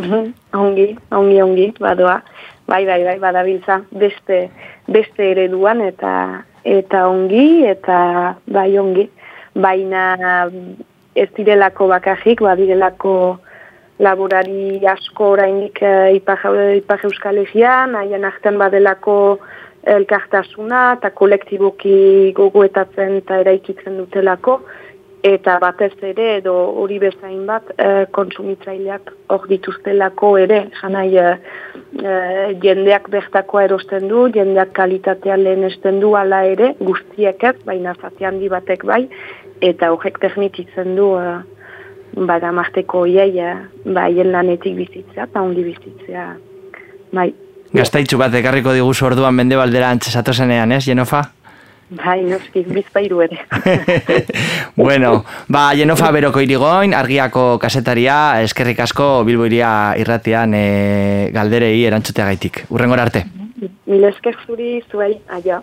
ongi, 0.00 0.86
ongi, 1.12 1.40
ongi, 1.42 1.66
badoa. 1.80 2.20
Bai, 2.70 2.84
bai, 2.86 3.02
bai, 3.04 3.18
badabiltza 3.18 3.80
beste, 3.90 4.44
beste 4.88 5.32
ereduan 5.32 5.80
eta 5.82 6.12
eta 6.64 7.06
ongi, 7.08 7.64
eta 7.66 7.98
bai 8.46 8.70
ongi 8.78 9.08
baina 9.54 10.48
ez 11.16 11.28
direlako 11.36 11.88
bakajik, 11.90 12.42
badirelako 12.44 13.14
laborari 14.00 14.80
asko 14.86 15.32
orainik 15.34 15.80
uh, 15.82 16.08
ipar 16.14 17.04
euskal 17.08 17.40
egian, 17.42 17.96
haien 17.98 18.24
artean 18.24 18.58
badelako 18.60 19.16
elkartasuna 19.86 20.82
eta 20.98 21.10
kolektiboki 21.16 22.32
gogoetatzen 22.36 23.20
eta 23.22 23.40
eraikitzen 23.44 23.96
dutelako, 24.00 24.60
eta 25.24 25.58
batez 25.60 25.92
ere 26.06 26.26
edo 26.38 26.54
hori 26.80 26.98
bezain 27.00 27.42
bat 27.48 27.66
uh, 27.74 28.04
konsumitzaileak 28.16 29.10
hor 29.32 29.46
dituztelako 29.50 30.32
ere, 30.40 30.60
janai 30.80 31.08
uh, 31.20 31.34
jendeak 32.62 33.10
bertakoa 33.12 33.66
erosten 33.68 34.08
du, 34.08 34.26
jendeak 34.34 34.72
kalitatea 34.76 35.36
lehen 35.36 35.66
esten 35.68 36.00
du 36.00 36.14
ala 36.16 36.42
ere, 36.48 36.74
guztiek 36.80 37.44
ez, 37.44 37.56
baina 37.66 37.94
zati 38.00 38.24
handi 38.24 38.48
batek 38.52 38.86
bai, 38.88 39.02
eta 39.60 39.92
horrek 39.92 40.20
teknikitzen 40.24 40.96
du 40.96 41.12
uh, 41.18 41.40
bada 42.16 42.52
marteko 42.52 43.04
iei 43.06 43.36
uh, 43.44 43.60
ba, 43.84 44.08
lanetik 44.08 44.76
bizitzea, 44.76 45.28
eta 45.28 45.44
ongi 45.44 45.68
bizitzea 45.68 46.26
bai. 47.12 47.30
Gaztaitzu 47.70 48.18
bat 48.18 48.34
ekarriko 48.34 48.72
diguzu 48.74 49.06
orduan 49.06 49.36
mende 49.36 49.58
baldera 49.58 49.92
antzesato 49.94 50.32
zenean, 50.34 50.72
ez, 50.74 50.82
Jenofa? 50.88 51.22
Bai, 51.90 52.20
noski, 52.26 52.62
bizpairu 52.66 53.20
ere. 53.22 53.38
bueno, 54.76 55.24
ba, 55.48 55.68
Jenofa 55.78 56.10
beroko 56.14 56.42
irigoin, 56.42 56.94
argiako 56.94 57.44
kasetaria, 57.62 58.16
eskerrik 58.46 58.82
asko 58.86 59.08
bilboiria 59.26 59.70
irratian 60.02 60.54
e, 60.54 60.64
galderei 61.34 61.76
erantzutea 61.86 62.26
gaitik. 62.32 62.64
Urrengor 62.74 63.06
arte. 63.06 63.24
Mil 63.86 64.06
esker 64.10 64.38
zuri, 64.46 64.80
zuei, 64.90 65.14
aia. 65.30 65.62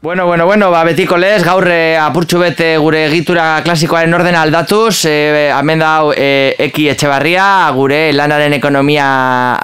Bueno, 0.00 0.26
bueno, 0.26 0.46
bueno, 0.46 0.70
ba, 0.70 0.84
betiko 0.84 1.16
lez, 1.18 1.42
gaur 1.44 1.66
e, 1.68 1.96
apurtxu 1.98 2.38
bete 2.38 2.68
gure 2.78 3.00
egitura 3.08 3.60
klasikoaren 3.64 4.14
orden 4.14 4.36
aldatuz, 4.38 5.04
e, 5.10 5.50
hemen 5.50 5.82
da 5.82 5.90
e, 6.14 6.54
eki 6.68 6.86
etxe 6.92 7.10
barria, 7.10 7.46
gure 7.74 8.12
lanaren 8.14 8.54
ekonomia 8.56 9.08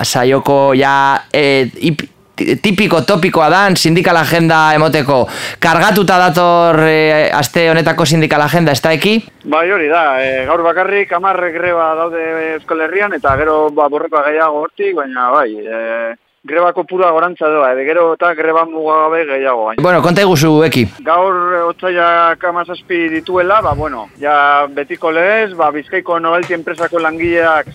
saioko 0.02 0.74
ja 0.74 0.96
e, 1.32 1.70
ip, 1.88 2.02
tipiko 2.36 3.02
topikoa 3.06 3.48
dan 3.50 3.76
sindikal 3.76 4.16
agenda 4.16 4.74
emoteko. 4.74 5.24
Kargatuta 5.60 6.18
dator 6.18 6.80
e, 6.88 7.30
aste 7.32 7.68
honetako 7.70 8.06
sindikal 8.06 8.42
agenda, 8.42 8.72
ez 8.72 8.82
da 8.82 8.92
eki? 8.96 9.14
Bai 9.44 9.68
hori 9.70 9.88
da, 9.88 10.04
e, 10.22 10.44
gaur 10.48 10.64
bakarrik 10.66 11.12
amarre 11.12 11.52
greba 11.54 11.94
daude 11.98 12.24
Euskal 12.56 12.84
Herrian 12.86 13.14
eta 13.14 13.36
gero 13.40 13.70
ba, 13.70 13.88
borroka 13.88 14.24
gehiago 14.26 14.64
hortik, 14.64 14.94
baina 14.96 15.30
bai, 15.30 15.50
e, 15.62 16.14
grebako 16.44 16.84
pura 16.84 17.10
gorantza 17.14 17.48
doa, 17.48 17.70
edo 17.72 17.86
gero 17.86 18.08
eta 18.16 18.34
greba 18.34 18.66
mugagabe 18.68 19.24
gehiago. 19.30 19.70
Baina. 19.70 19.82
Bueno, 19.82 20.02
konta 20.02 20.26
iguzu 20.26 20.56
eki. 20.66 20.88
Gaur 21.06 21.38
e, 21.54 21.62
otzaiak 21.70 22.44
amazazpi 22.50 23.08
dituela, 23.14 23.62
ba, 23.62 23.76
bueno, 23.78 24.08
ja 24.20 24.66
betiko 24.74 25.14
legez, 25.14 25.54
ba, 25.54 25.70
Bizkaiko 25.70 26.18
Novelty 26.18 26.58
enpresako 26.58 26.98
langileak 27.04 27.70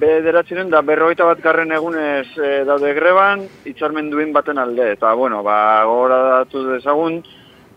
bederatzenen 0.00 0.70
da 0.70 0.82
berrogeita 0.84 1.24
bat 1.24 1.40
garren 1.40 1.72
egunez 1.72 2.26
e, 2.36 2.50
daude 2.68 2.92
greban, 2.96 3.46
itxarmen 3.68 4.10
duen 4.12 4.32
baten 4.34 4.58
alde. 4.60 4.90
Eta, 4.96 5.14
bueno, 5.14 5.42
ba, 5.46 5.84
gora 5.88 6.18
datu 6.40 6.66
dezagun, 6.68 7.22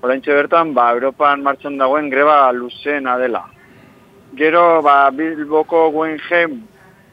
oraintxe 0.04 0.36
bertan, 0.36 0.74
ba, 0.76 0.90
Europan 0.96 1.44
martxan 1.46 1.78
dagoen 1.80 2.10
greba 2.12 2.42
luzeena 2.52 3.18
dela. 3.22 3.46
Gero, 4.36 4.82
ba, 4.84 5.10
Bilboko 5.16 5.88
Guggenheim 5.96 6.60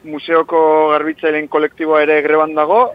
museoko 0.07 0.59
garbitzaileen 0.93 1.47
kolektiboa 1.47 2.03
ere 2.03 2.21
greban 2.21 2.53
dago, 2.55 2.91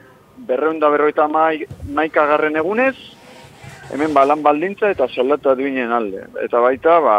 berreun 0.48 0.80
da 0.80 0.90
berrogeita 0.92 1.28
mai, 1.28 1.64
maika 1.92 2.26
garren 2.28 2.56
egunez, 2.60 2.96
hemen 3.92 4.14
ba, 4.14 4.24
lan 4.28 4.44
baldintza 4.44 4.92
eta 4.92 5.08
soldata 5.08 5.56
duinen 5.56 5.92
alde. 5.92 6.26
Eta 6.44 6.60
baita, 6.60 7.00
ba, 7.00 7.16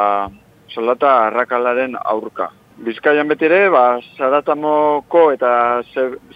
soldata 0.73 1.17
arrakalaren 1.27 1.97
aurka. 2.00 2.51
Bizkaian 2.77 3.27
beti 3.30 3.46
ere, 3.46 3.68
ba, 3.70 4.00
Zaratamoko 4.18 5.32
eta 5.34 5.82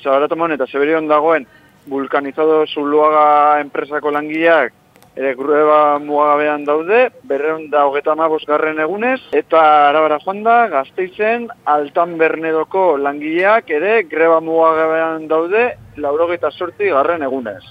Zaratamon 0.03 0.53
eta 0.53 0.67
Zeberion 0.69 1.07
dagoen 1.09 1.47
vulkanizado 1.89 2.65
zuluaga 2.67 3.59
enpresako 3.61 4.11
langileak 4.11 4.73
ere 5.17 5.33
greba 5.33 5.97
mugagabean 5.97 6.63
daude, 6.65 7.07
berreun 7.25 7.71
da 7.71 7.87
hogeta 7.87 8.13
garren 8.45 8.79
egunez, 8.79 9.19
eta 9.33 9.89
arabara 9.89 10.19
joan 10.23 10.43
da, 10.43 10.67
gazteizen, 10.67 11.47
altan 11.65 12.17
bernedoko 12.19 12.97
langileak 12.97 13.69
ere 13.69 14.03
greba 14.03 14.39
mugagabean 14.39 15.27
daude, 15.27 15.73
laurogeita 15.97 16.51
sorti 16.51 16.89
garren 16.89 17.23
egunez. 17.23 17.63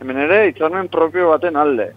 Hemen 0.00 0.18
ere, 0.18 0.48
hitzarmen 0.48 0.88
propio 0.88 1.28
baten 1.28 1.56
alde. 1.56 1.92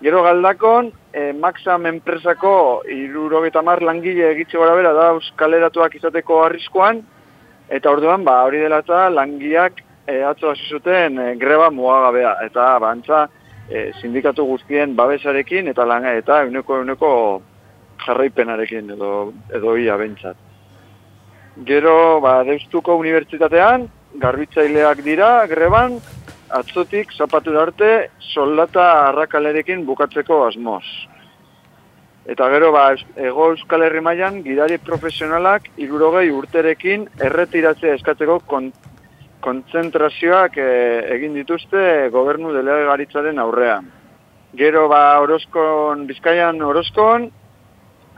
Gero 0.00 0.22
galdakon, 0.22 0.90
e, 1.12 1.32
Maxam 1.32 1.86
enpresako 1.88 2.82
irurogeita 2.92 3.62
mar 3.64 3.80
langile 3.82 4.28
egitxe 4.34 4.58
gora 4.60 4.74
bera 4.76 4.92
da 4.92 5.06
euskaleratuak 5.14 5.94
izateko 5.96 6.42
arriskoan, 6.44 7.00
eta 7.72 7.90
orduan, 7.90 8.24
ba, 8.24 8.42
hori 8.44 8.60
dela 8.60 8.82
eta 8.84 9.06
langileak 9.08 9.80
e, 10.06 10.20
atzo 10.22 10.50
hasi 10.52 10.68
zuten 10.68 11.16
e, 11.18 11.34
greba 11.40 11.70
mugagabea, 11.72 12.34
eta 12.44 12.68
bantza 12.82 13.22
e, 13.70 13.90
sindikatu 14.02 14.44
guztien 14.44 14.92
babesarekin 14.96 15.72
eta 15.72 15.88
langa 15.88 16.12
eta 16.20 16.42
euneko 16.44 16.82
euneko 16.82 17.10
jarraipenarekin 18.04 18.92
edo, 18.98 19.32
edo 19.48 19.76
ia 19.80 19.96
bentsat. 19.96 20.36
Gero, 21.64 22.20
ba, 22.20 22.42
Deustuko 22.44 22.98
Unibertsitatean, 23.00 23.88
garbitzaileak 24.20 25.00
dira, 25.06 25.30
greban, 25.48 25.96
atzotik 26.58 27.12
zapatu 27.12 27.58
arte 27.60 27.90
soldata 28.32 28.86
arrakalerekin 29.10 29.84
bukatzeko 29.86 30.42
asmoz. 30.46 30.84
Eta 32.26 32.48
gero, 32.50 32.72
ba, 32.74 32.88
ego 33.22 33.50
Euskal 33.52 33.84
Herri 33.86 34.02
mailan 34.02 34.40
gidari 34.42 34.80
profesionalak 34.82 35.68
irurogei 35.78 36.26
urterekin 36.34 37.06
erretiratzea 37.28 37.94
eskatzeko 38.00 38.40
kon, 38.50 38.72
kontzentrazioak 39.46 40.58
eh, 40.58 41.04
egin 41.14 41.36
dituzte 41.38 42.08
gobernu 42.14 42.50
delegaritzaren 42.56 43.38
aurrean. 43.38 43.92
Gero, 44.58 44.88
ba, 44.90 45.20
Orozkon, 45.22 46.06
Bizkaian 46.10 46.62
Orozkon, 46.66 47.30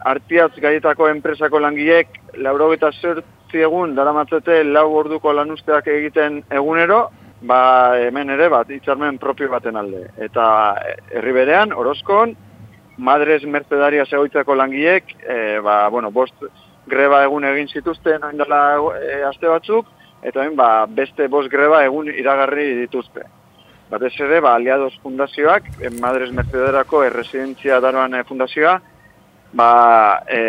artiatz 0.09 0.54
gaietako 0.62 1.09
enpresako 1.11 1.61
langileek 1.61 2.21
laurogeta 2.38 2.92
egun 3.59 3.95
daramatzete 3.97 4.62
lau 4.64 4.87
orduko 5.02 5.33
lanusteak 5.33 5.88
egiten 5.88 6.42
egunero, 6.50 7.09
ba, 7.40 7.97
hemen 7.99 8.30
ere 8.30 8.49
bat 8.49 8.71
hitzarmen 8.71 9.18
propio 9.18 9.49
baten 9.50 9.76
alde. 9.76 10.09
Eta 10.18 10.47
eh, 10.83 10.97
herri 11.18 11.33
berean, 11.33 11.73
Orozkon, 11.73 12.35
Madres 12.99 13.44
Mercedaria 13.46 14.05
egoitzako 14.11 14.57
langileek, 14.59 15.14
e, 15.22 15.61
ba, 15.62 15.88
bueno, 15.88 16.11
bost 16.11 16.35
greba 16.88 17.22
egun 17.22 17.44
egin 17.44 17.68
zituzten 17.68 18.24
dela 18.40 18.62
e, 18.98 19.22
aste 19.29 19.46
batzuk, 19.46 19.87
eta 20.22 20.42
hemen 20.42 20.57
ba, 20.59 20.87
beste 20.87 21.29
bost 21.29 21.51
greba 21.53 21.85
egun 21.87 22.11
iragarri 22.11 22.72
dituzte. 22.81 23.22
Batez 23.88 24.12
ere, 24.20 24.40
ba, 24.44 24.57
Aliados 24.57 24.98
Fundazioak, 25.03 25.70
Madres 26.01 26.33
Mercedarako 26.35 27.05
erresidentzia 27.07 27.79
daroan 27.81 28.18
fundazioa, 28.29 28.81
ba, 29.53 29.70
e, 30.27 30.42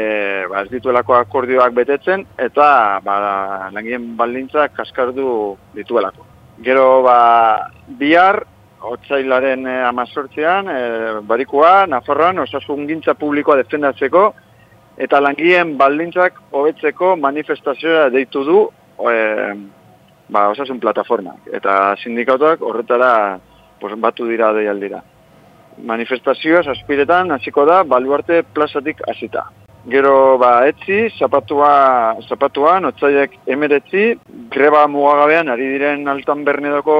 ba, 0.49 0.63
ez 0.63 0.73
dituelako 0.73 1.19
akordioak 1.19 1.77
betetzen, 1.77 2.25
eta 2.49 2.99
ba, 3.05 3.19
langileen 3.77 4.15
baldintzak 4.17 4.73
kaskardu 4.81 5.29
dituelako. 5.77 6.28
Gero, 6.61 7.01
ba, 7.03 7.71
bihar, 7.87 8.41
otzailaren 8.83 9.65
e, 9.67 9.75
amazortzean, 9.87 10.67
e, 10.67 10.79
barikua, 11.27 11.85
Nafarroan, 11.87 12.41
osasun 12.43 12.87
gintza 12.87 13.15
publikoa 13.15 13.55
defendatzeko, 13.61 14.23
eta 14.99 15.21
langileen 15.23 15.77
baldintzak 15.79 16.41
hobetzeko 16.51 17.13
manifestazioa 17.15 18.09
deitu 18.11 18.43
du 18.43 18.57
e, 19.07 19.15
ba, 20.27 20.49
osasun 20.51 20.81
plataformak. 20.83 21.47
Eta 21.55 21.95
sindikatuak 22.03 22.61
horretara 22.61 23.13
pues, 23.79 23.95
batu 23.95 24.27
dira 24.27 24.51
deialdira. 24.57 24.99
Manifestazioa 25.87 26.65
zazpiretan 26.67 27.31
hasiko 27.31 27.63
da 27.65 27.83
baluarte 27.87 28.43
plazatik 28.43 28.99
hasita. 29.07 29.47
Gero 29.87 30.37
ba 30.37 30.67
etzi, 30.67 31.07
zapatua, 31.15 32.17
zapatuan, 32.27 32.83
otzaiek 32.89 33.37
emeretzi, 33.47 34.17
greba 34.51 34.83
mugagabean 34.91 35.47
ari 35.47 35.69
diren 35.71 36.03
altan 36.11 36.43
bernedoko, 36.43 36.95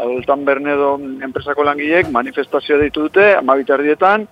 altan 0.00 0.46
bernedo 0.48 0.94
enpresako 1.26 1.66
langileek 1.68 2.08
manifestazioa 2.14 2.80
deitu 2.80 3.04
dute, 3.04 3.34
amabitardietan, 3.36 4.24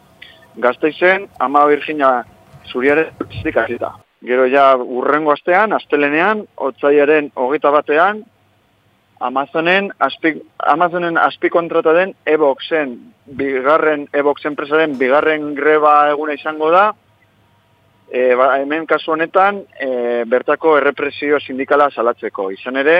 gazteizen, 0.56 1.28
ama 1.38 1.66
Virginia 1.68 2.24
zuriaren 2.72 3.12
plazatik 3.18 3.60
hasita. 3.60 3.92
Gero 4.24 4.48
ja 4.48 4.72
urrengo 4.76 5.36
astean, 5.36 5.76
astelenean, 5.76 6.46
otzaiaren 6.56 7.30
hogeita 7.36 7.70
batean, 7.70 8.24
Amazonen 9.18 9.88
azpi, 9.98 10.30
Amazonen 10.62 11.16
azpikontrata 11.18 11.92
den 11.92 12.12
Evoxen, 12.24 12.92
bigarren 13.38 14.04
Evox 14.14 14.46
enpresaren 14.46 14.94
bigarren 14.98 15.56
greba 15.56 15.94
eguna 16.12 16.36
izango 16.38 16.70
da. 16.70 16.92
E, 18.10 18.34
ba, 18.34 18.54
hemen 18.56 18.86
kasu 18.88 19.12
honetan 19.12 19.62
e, 19.76 20.24
bertako 20.24 20.78
errepresio 20.78 21.40
sindikala 21.40 21.90
salatzeko. 21.90 22.50
Izan 22.54 22.80
ere, 22.80 22.98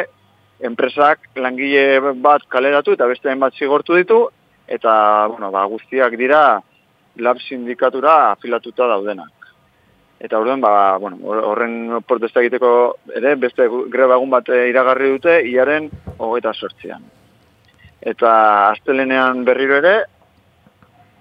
enpresak 0.60 1.30
langile 1.38 2.00
bat 2.20 2.44
kaleratu 2.50 2.92
eta 2.92 3.06
beste 3.06 3.34
bat 3.38 3.54
zigortu 3.54 3.96
ditu 3.96 4.18
eta 4.68 4.92
bueno, 5.30 5.50
ba, 5.50 5.64
guztiak 5.64 6.16
dira 6.18 6.60
lab 7.24 7.40
sindikatura 7.40 8.32
afilatuta 8.32 8.86
daudenak. 8.90 9.32
Eta 10.20 10.38
orduan, 10.38 10.60
ba, 10.60 10.98
bueno, 10.98 11.16
hor- 11.22 11.44
horren 11.46 12.02
protesta 12.06 12.42
egiteko 12.42 12.70
ere, 13.14 13.36
beste 13.36 13.68
greba 13.88 14.18
egun 14.18 14.30
bat 14.30 14.48
iragarri 14.50 15.12
dute, 15.14 15.38
iaren 15.46 15.88
hogeita 16.18 16.52
sortzean. 16.52 17.04
Eta 18.02 18.32
astelenean 18.74 19.44
berriro 19.46 19.78
ere, 19.78 19.94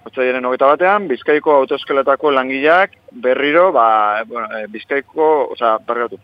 otzailaren 0.08 0.48
hogeita 0.48 0.72
batean, 0.72 1.06
Bizkaiko 1.10 1.54
autoeskoletako 1.60 2.32
langileak 2.34 2.96
berriro, 3.12 3.70
ba, 3.72 4.24
bueno, 4.26 4.48
eh, 4.58 4.66
Bizkaiko, 4.72 5.28
osea, 5.54 5.76
barkatu, 5.86 6.18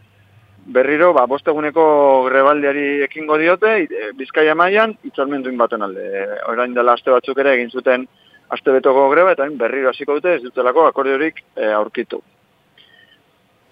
berriro, 0.66 1.12
ba, 1.12 1.27
bosteguneko 1.27 1.85
grebaldiari 2.29 3.03
ekingo 3.05 3.38
diote, 3.38 3.75
eh, 3.85 4.12
Bizkaia 4.16 4.55
mailan 4.55 4.97
hitzarmenduin 5.05 5.59
baten 5.59 5.83
alde. 5.83 6.05
Eh, 6.05 6.38
Orain 6.49 6.75
dela 6.75 6.94
aste 6.97 7.11
batzuk 7.12 7.38
ere 7.38 7.55
egin 7.59 7.70
zuten 7.70 8.07
aste 8.51 8.73
betoko 8.73 9.09
greba, 9.11 9.33
eta 9.33 9.49
berriro 9.51 9.90
hasiko 9.90 10.14
dute 10.18 10.37
ez 10.37 10.42
dutelako 10.42 10.87
akordiorik 10.88 11.42
eh, 11.57 11.73
aurkitu. 11.73 12.23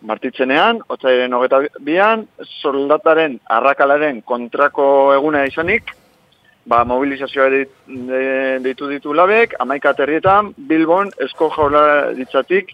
Martitzenean, 0.03 0.81
otzairen 0.90 1.33
hogeta 1.33 1.61
bian, 1.81 2.27
soldataren 2.61 3.38
arrakalaren 3.46 4.20
kontrako 4.27 4.87
eguna 5.14 5.44
izanik, 5.46 5.94
ba, 6.64 6.85
mobilizazioa 6.85 7.48
deit- 7.51 7.87
de- 7.87 8.59
deitu 8.62 8.88
ditu 8.88 9.14
labek, 9.14 9.55
amaika 9.59 9.90
aterrietan, 9.90 10.53
Bilbon, 10.57 11.11
esko 11.18 11.51
jaurlaritzatik, 11.57 12.70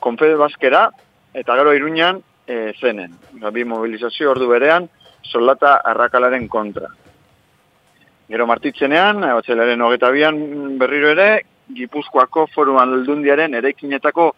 konfede 0.00 0.34
bazkera, 0.36 0.90
eta 1.34 1.56
gero 1.56 1.72
iruñan 1.74 2.22
e, 2.46 2.72
zenen. 2.80 3.12
Ba, 3.40 3.50
bi 3.50 3.64
mobilizazio 3.64 4.30
ordu 4.32 4.48
berean, 4.48 4.88
soldata 5.22 5.76
arrakalaren 5.84 6.48
kontra. 6.48 6.88
Gero 8.30 8.46
martitzenean, 8.46 9.22
eh, 9.24 9.32
otzailaren 9.34 9.80
hogeta 9.82 10.10
bian 10.10 10.78
berriro 10.78 11.10
ere, 11.10 11.44
Gipuzkoako 11.70 12.48
foru 12.50 12.78
aldundiaren 12.82 13.54
eraikinetako 13.54 14.32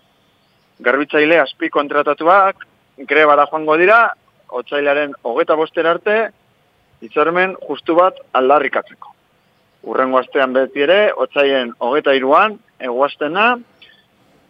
garbitzaile 0.85 1.38
azpi 1.40 1.70
kontratatuak 1.72 2.66
grebara 3.09 3.46
joango 3.50 3.76
dira, 3.81 4.12
otzailaren 4.48 5.14
hogeta 5.22 5.55
boster 5.57 5.87
arte, 5.87 6.16
hitzarmen 7.02 7.56
justu 7.68 7.96
bat 7.98 8.18
aldarrikatzeko. 8.38 9.10
Urrengo 9.90 10.20
astean 10.20 10.52
beti 10.54 10.84
ere, 10.84 11.00
otzaien 11.24 11.74
hogeta 11.78 12.14
iruan, 12.14 12.58
eguaztena, 12.80 13.56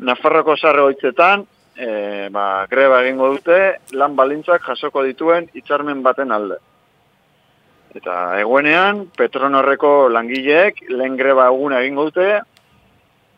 Nafarroko 0.02 0.56
sarre 0.56 0.82
hoitzetan, 0.82 1.44
e, 1.76 2.28
ba, 2.34 2.66
greba 2.70 3.02
egingo 3.04 3.28
dute, 3.36 3.58
lan 3.94 4.16
balintzak 4.18 4.64
jasoko 4.66 5.04
dituen 5.06 5.46
hitzarmen 5.54 6.02
baten 6.02 6.32
alde. 6.34 6.58
Eta 7.94 8.16
eguenean, 8.40 9.04
Petronorreko 9.16 10.08
langileek 10.10 10.82
lehen 10.90 11.16
greba 11.20 11.46
eguna 11.52 11.82
egingo 11.84 12.08
dute, 12.08 12.40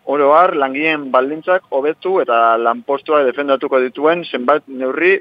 oro 0.04 0.30
har, 0.36 0.54
langileen 0.56 1.10
baldintzak 1.12 1.66
hobetu 1.70 2.18
eta 2.22 2.56
lanpostua 2.60 3.22
defendatuko 3.28 3.80
dituen 3.80 4.24
zenbat 4.24 4.66
neurri 4.68 5.16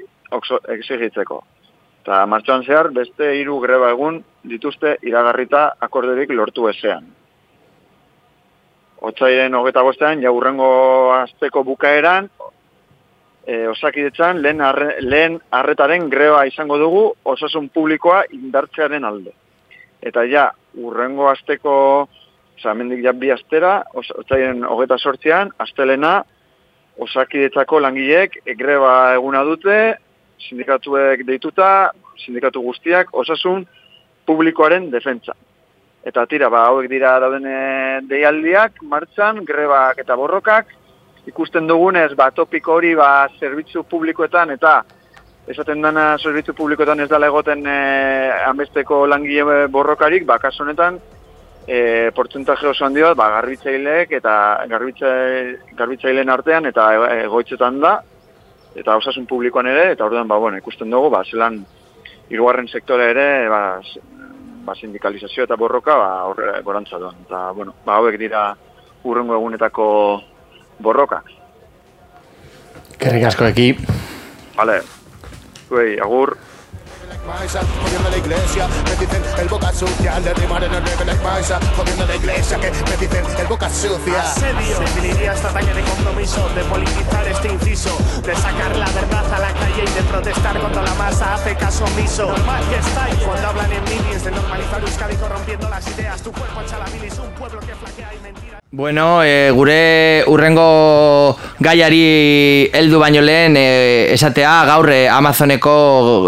exigitzeko. 0.76 1.42
Eta 2.04 2.18
martxoan 2.28 2.66
zehar, 2.68 2.90
beste 2.92 3.30
hiru 3.38 3.54
greba 3.62 3.86
egun 3.94 4.18
dituzte 4.44 4.98
iragarrita 5.08 5.62
akorderik 5.86 6.34
lortu 6.36 6.66
ezean. 6.68 7.06
Otzairen 9.08 9.56
hogeta 9.56 9.80
bostean, 9.86 10.20
jaurrengo 10.20 10.66
azteko 11.14 11.62
bukaeran, 11.64 12.28
e, 13.46 13.62
osakidetzan 13.72 14.42
lehen, 14.44 14.60
arre, 14.60 14.98
lehen 15.00 15.40
arretaren 15.48 16.10
greba 16.12 16.44
izango 16.44 16.76
dugu 16.76 17.06
osasun 17.24 17.70
publikoa 17.72 18.20
indartzearen 18.36 19.08
alde. 19.08 19.32
Eta 20.04 20.28
ja, 20.28 20.50
urrengo 20.76 21.32
azteko, 21.32 21.74
oza, 22.58 22.76
mendik 22.76 23.00
ja 23.08 23.16
bi 23.16 23.32
astera, 23.32 23.78
otzairen 23.96 24.60
hogeta 24.68 25.00
sortzean, 25.00 25.56
astelena, 25.56 26.18
osakidetzako 27.00 27.80
langileek 27.80 28.42
greba 28.60 29.14
eguna 29.16 29.40
dute, 29.48 29.94
sindikatuek 30.48 31.24
deituta, 31.26 31.90
sindikatu 32.24 32.62
guztiak, 32.62 33.10
osasun 33.12 33.64
publikoaren 34.26 34.90
defentsa. 34.90 35.34
Eta 36.04 36.26
tira, 36.28 36.50
ba, 36.52 36.66
hauek 36.68 36.88
dira 36.90 37.16
dauden 37.20 37.46
eh, 37.48 38.00
deialdiak, 38.08 38.82
martxan, 38.90 39.40
grebak 39.48 40.02
eta 40.04 40.16
borrokak, 40.20 40.72
ikusten 41.26 41.66
dugunez, 41.68 42.12
ba, 42.16 42.30
topiko 42.30 42.76
hori, 42.76 42.92
ba, 42.98 43.26
zerbitzu 43.40 43.86
publikoetan, 43.88 44.52
eta 44.52 44.82
esaten 45.48 45.82
dana 45.84 46.14
zerbitzu 46.18 46.54
publikoetan 46.56 47.00
ez 47.04 47.08
dala 47.08 47.28
egoten 47.28 47.66
e, 47.68 47.78
amesteko 48.48 49.04
langile 49.08 49.66
borrokarik, 49.72 50.24
ba, 50.28 50.38
kasu 50.40 50.64
honetan, 50.64 50.98
e, 51.66 52.10
portzentaje 52.16 52.68
oso 52.68 52.84
handi 52.86 53.04
bat, 53.04 53.16
ba, 53.16 53.30
garbitzaileek 53.38 54.12
eta 54.20 54.34
garbitzaileen 54.68 56.32
artean, 56.32 56.68
eta 56.72 56.90
egoitzetan 57.24 57.80
da, 57.80 57.98
eta 58.74 58.96
osasun 58.96 59.26
publikoan 59.30 59.68
ere, 59.70 59.92
eta 59.94 60.04
orduan, 60.04 60.28
ba, 60.28 60.38
bueno, 60.38 60.58
ikusten 60.58 60.90
dugu, 60.90 61.10
ba, 61.14 61.22
zelan, 61.24 61.60
irugarren 62.30 62.68
sektore 62.68 63.10
ere, 63.12 63.26
ba, 63.48 63.62
ba, 64.64 64.74
sindikalizazio 64.74 65.44
eta 65.44 65.56
borroka, 65.60 65.96
ba, 66.00 66.10
horre, 66.30 66.60
gorantza 66.66 66.98
duan. 66.98 67.20
Eta, 67.26 67.50
bueno, 67.52 67.74
ba, 67.86 67.98
hauek 67.98 68.18
dira 68.18 68.48
urrengo 69.04 69.36
egunetako 69.36 69.86
borroka. 70.82 71.22
Kerrik 72.98 73.28
asko 73.28 73.50
eki. 73.52 73.68
Vale, 74.56 74.80
zuei, 75.68 75.98
agur. 76.00 76.36
Maisa, 77.26 77.60
la 78.10 78.16
iglesia, 78.18 78.68
me 78.84 78.96
dicen 78.96 79.22
el 79.38 79.48
boca 79.48 79.72
sucia, 79.72 80.16
al 80.16 80.24
derribar 80.24 80.62
en 80.62 80.74
el 80.74 80.84
reggae 80.84 81.04
like 81.06 81.22
Maisa, 81.22 81.58
jodiendo 81.76 82.06
la 82.06 82.16
iglesia, 82.16 82.60
que 82.60 82.70
me 82.70 82.96
dicen 82.96 83.24
el 83.38 83.46
boca 83.46 83.68
sucia. 83.70 84.20
Asedio, 84.20 84.78
definiría 84.78 85.32
esta 85.32 85.48
talla 85.48 85.72
de 85.72 85.82
compromiso, 85.82 86.46
de 86.50 86.64
politizar 86.64 87.26
este 87.26 87.52
inciso, 87.52 87.96
de 88.22 88.34
sacar 88.36 88.76
la 88.76 88.90
verdad 88.90 89.32
a 89.32 89.38
la 89.38 89.52
calle 89.52 89.84
y 89.84 89.90
de 89.94 90.02
protestar 90.02 90.60
contra 90.60 90.82
la 90.82 90.94
masa, 90.94 91.34
hace 91.34 91.56
caso 91.56 91.84
omiso. 91.84 92.26
Normal 92.26 92.62
que 92.68 92.76
estáis 92.76 93.14
cuando 93.24 93.48
hablan 93.48 93.72
en 93.72 93.84
meetings 93.84 94.24
de 94.24 94.30
normalizar 94.30 94.80
Euskadi 94.82 95.16
corrompiendo 95.16 95.68
las 95.70 95.86
ideas, 95.88 96.22
tu 96.22 96.30
cuerpo 96.30 96.60
echa 96.60 96.78
la 96.78 96.86
bilis, 96.86 97.18
un 97.18 97.30
pueblo 97.32 97.60
que 97.60 97.74
flaquea 97.74 98.14
y 98.14 98.20
mentira. 98.20 98.63
Bueno, 98.76 99.22
e, 99.22 99.52
gure 99.54 100.24
urrengo 100.26 101.38
gaiari 101.62 102.66
heldu 102.74 102.98
baino 102.98 103.20
lehen 103.22 103.54
e, 103.54 104.10
esatea 104.10 104.64
gaur 104.66 104.88
e, 104.90 104.96
Amazoneko 105.06 105.74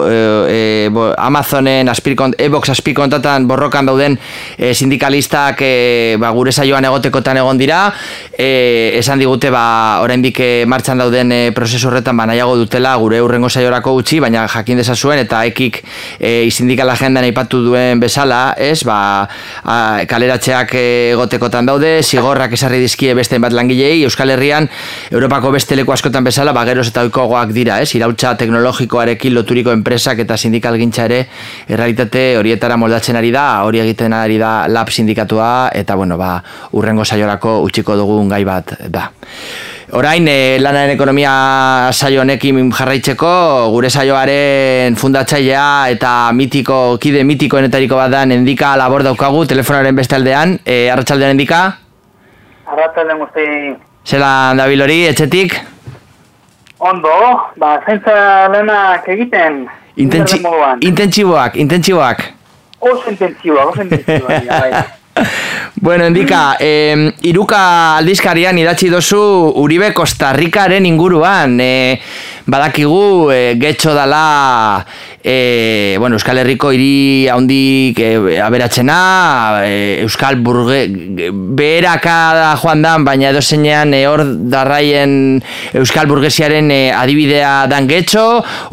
e, 0.07 0.87
bo, 0.95 1.09
Amazonen 1.19 1.91
aspirkont, 1.91 2.37
Ebox 2.39 2.71
aspirkontatan 2.71 3.49
borrokan 3.51 3.91
dauden 3.91 4.15
e, 4.55 4.71
sindikalistak 4.79 5.59
e, 5.67 6.15
ba, 6.23 6.31
gure 6.37 6.53
saioan 6.55 6.87
egotekotan 6.87 7.41
egon 7.43 7.59
dira. 7.59 7.81
E, 8.31 8.95
esan 9.01 9.19
digute 9.19 9.51
ba, 9.51 9.99
oraindik 10.07 10.39
martxan 10.71 11.03
dauden 11.03 11.35
e, 11.35 11.41
prozesu 11.51 11.91
horretan 11.91 12.15
ba, 12.15 12.29
nahiago 12.31 12.55
dutela 12.63 12.95
gure 13.03 13.19
urrengo 13.27 13.51
saiorako 13.51 13.97
utzi 14.05 14.21
baina 14.23 14.47
jakin 14.47 14.85
dezazuen 14.85 15.25
eta 15.25 15.43
ekik 15.51 15.83
e, 16.21 16.47
sindikal 16.55 16.95
agendan 16.95 17.27
aipatu 17.27 17.65
duen 17.67 17.99
bezala 17.99 18.55
ez, 18.55 18.85
ba, 18.87 19.27
a, 19.67 20.07
kaleratxeak 20.07 20.79
egotekotan 20.79 21.75
daude, 21.75 21.97
zigor 22.07 22.36
horrak 22.37 22.55
esarri 22.57 22.79
dizkie 22.83 23.14
beste 23.16 23.38
bat 23.42 23.55
langilei, 23.57 24.05
Euskal 24.05 24.31
Herrian, 24.35 24.68
Europako 25.11 25.53
beste 25.57 25.77
leku 25.79 25.94
askotan 25.94 26.27
bezala, 26.27 26.53
bageroz 26.57 26.87
eta 26.90 27.07
oikoagoak 27.09 27.55
dira, 27.57 27.81
ez? 27.83 27.94
Irautza 27.96 28.35
teknologikoarekin 28.38 29.35
loturiko 29.35 29.72
enpresak 29.75 30.20
eta 30.27 30.37
sindikal 30.37 30.77
gintza 30.81 31.07
ere, 31.09 31.22
errealitate 31.68 32.27
horietara 32.38 32.77
moldatzen 32.81 33.16
ari 33.16 33.33
da, 33.35 33.46
hori 33.66 33.81
egiten 33.85 34.14
ari 34.16 34.37
da 34.42 34.66
lab 34.68 34.92
sindikatua, 34.92 35.70
eta 35.75 35.96
bueno, 35.96 36.18
ba, 36.20 36.37
urrengo 36.77 37.05
saiorako 37.05 37.62
utxiko 37.66 37.96
dugun 37.96 38.29
gai 38.29 38.44
bat 38.44 38.77
da. 38.92 39.11
Orain, 39.94 40.27
e, 40.27 40.59
lanaren 40.59 40.96
ekonomia 40.96 41.33
saio 41.94 42.25
honekin 42.25 42.72
jarraitzeko, 42.75 43.31
gure 43.70 43.88
saioaren 43.88 44.99
fundatzailea 44.99 45.68
eta 45.94 46.33
mitiko, 46.35 46.99
kide 46.99 47.22
mitiko 47.25 47.62
enetariko 47.62 48.03
bat 48.03 48.11
da, 48.11 48.27
endika 48.27 48.75
labor 48.77 49.07
daukagu, 49.07 49.46
telefonaren 49.46 49.94
beste 49.96 50.18
aldean, 50.18 50.59
e, 50.66 50.88
arratsaldean 50.90 51.37
endika? 51.38 51.64
Arratzalden 52.66 53.18
guzti... 53.22 53.46
Zela 54.07 54.31
dabil 54.59 54.83
hori, 54.83 55.00
etxetik? 55.07 55.55
Ondo, 56.79 57.14
ba, 57.62 57.76
zaintza 57.87 58.16
lehenak 58.52 59.07
egiten... 59.14 59.64
Intentsi, 59.96 60.42
intentsiboak, 60.85 61.57
intentsiboak. 61.57 62.24
Oso 62.85 63.09
intentsiboak, 63.11 63.70
oso 63.72 63.87
intentsiboak, 63.87 64.50
bai. 64.61 64.85
Bueno, 65.81 66.05
endika, 66.05 66.57
eh, 66.61 67.12
iruka 67.31 67.61
aldizkarian 67.96 68.59
idatzi 68.59 68.90
dozu 68.92 69.20
Uribe 69.62 69.92
Kostarrikaren 69.96 70.85
inguruan. 70.85 71.57
Eh, 71.61 72.00
badakigu, 72.46 73.31
eh, 73.33 73.55
getxo 73.61 73.94
dala 73.94 74.85
e, 75.29 75.97
bueno, 75.99 76.15
Euskal 76.15 76.39
Herriko 76.39 76.71
hiri 76.71 77.27
handik 77.27 77.99
e, 77.99 78.39
aberatzena, 78.39 79.62
e, 79.67 79.99
Euskal 80.05 80.37
Burge, 80.39 80.85
beheraka 81.59 82.55
joan 82.61 82.85
dan, 82.87 83.03
baina 83.05 83.33
edo 83.33 83.43
zeinean 83.43 83.91
e, 83.99 84.05
hor 84.07 84.23
darraien 84.47 85.43
Euskal 85.75 86.07
Burgesiaren 86.07 86.71
e, 86.71 86.79
adibidea 86.95 87.67
dan 87.67 87.89
getxo, 87.91 88.23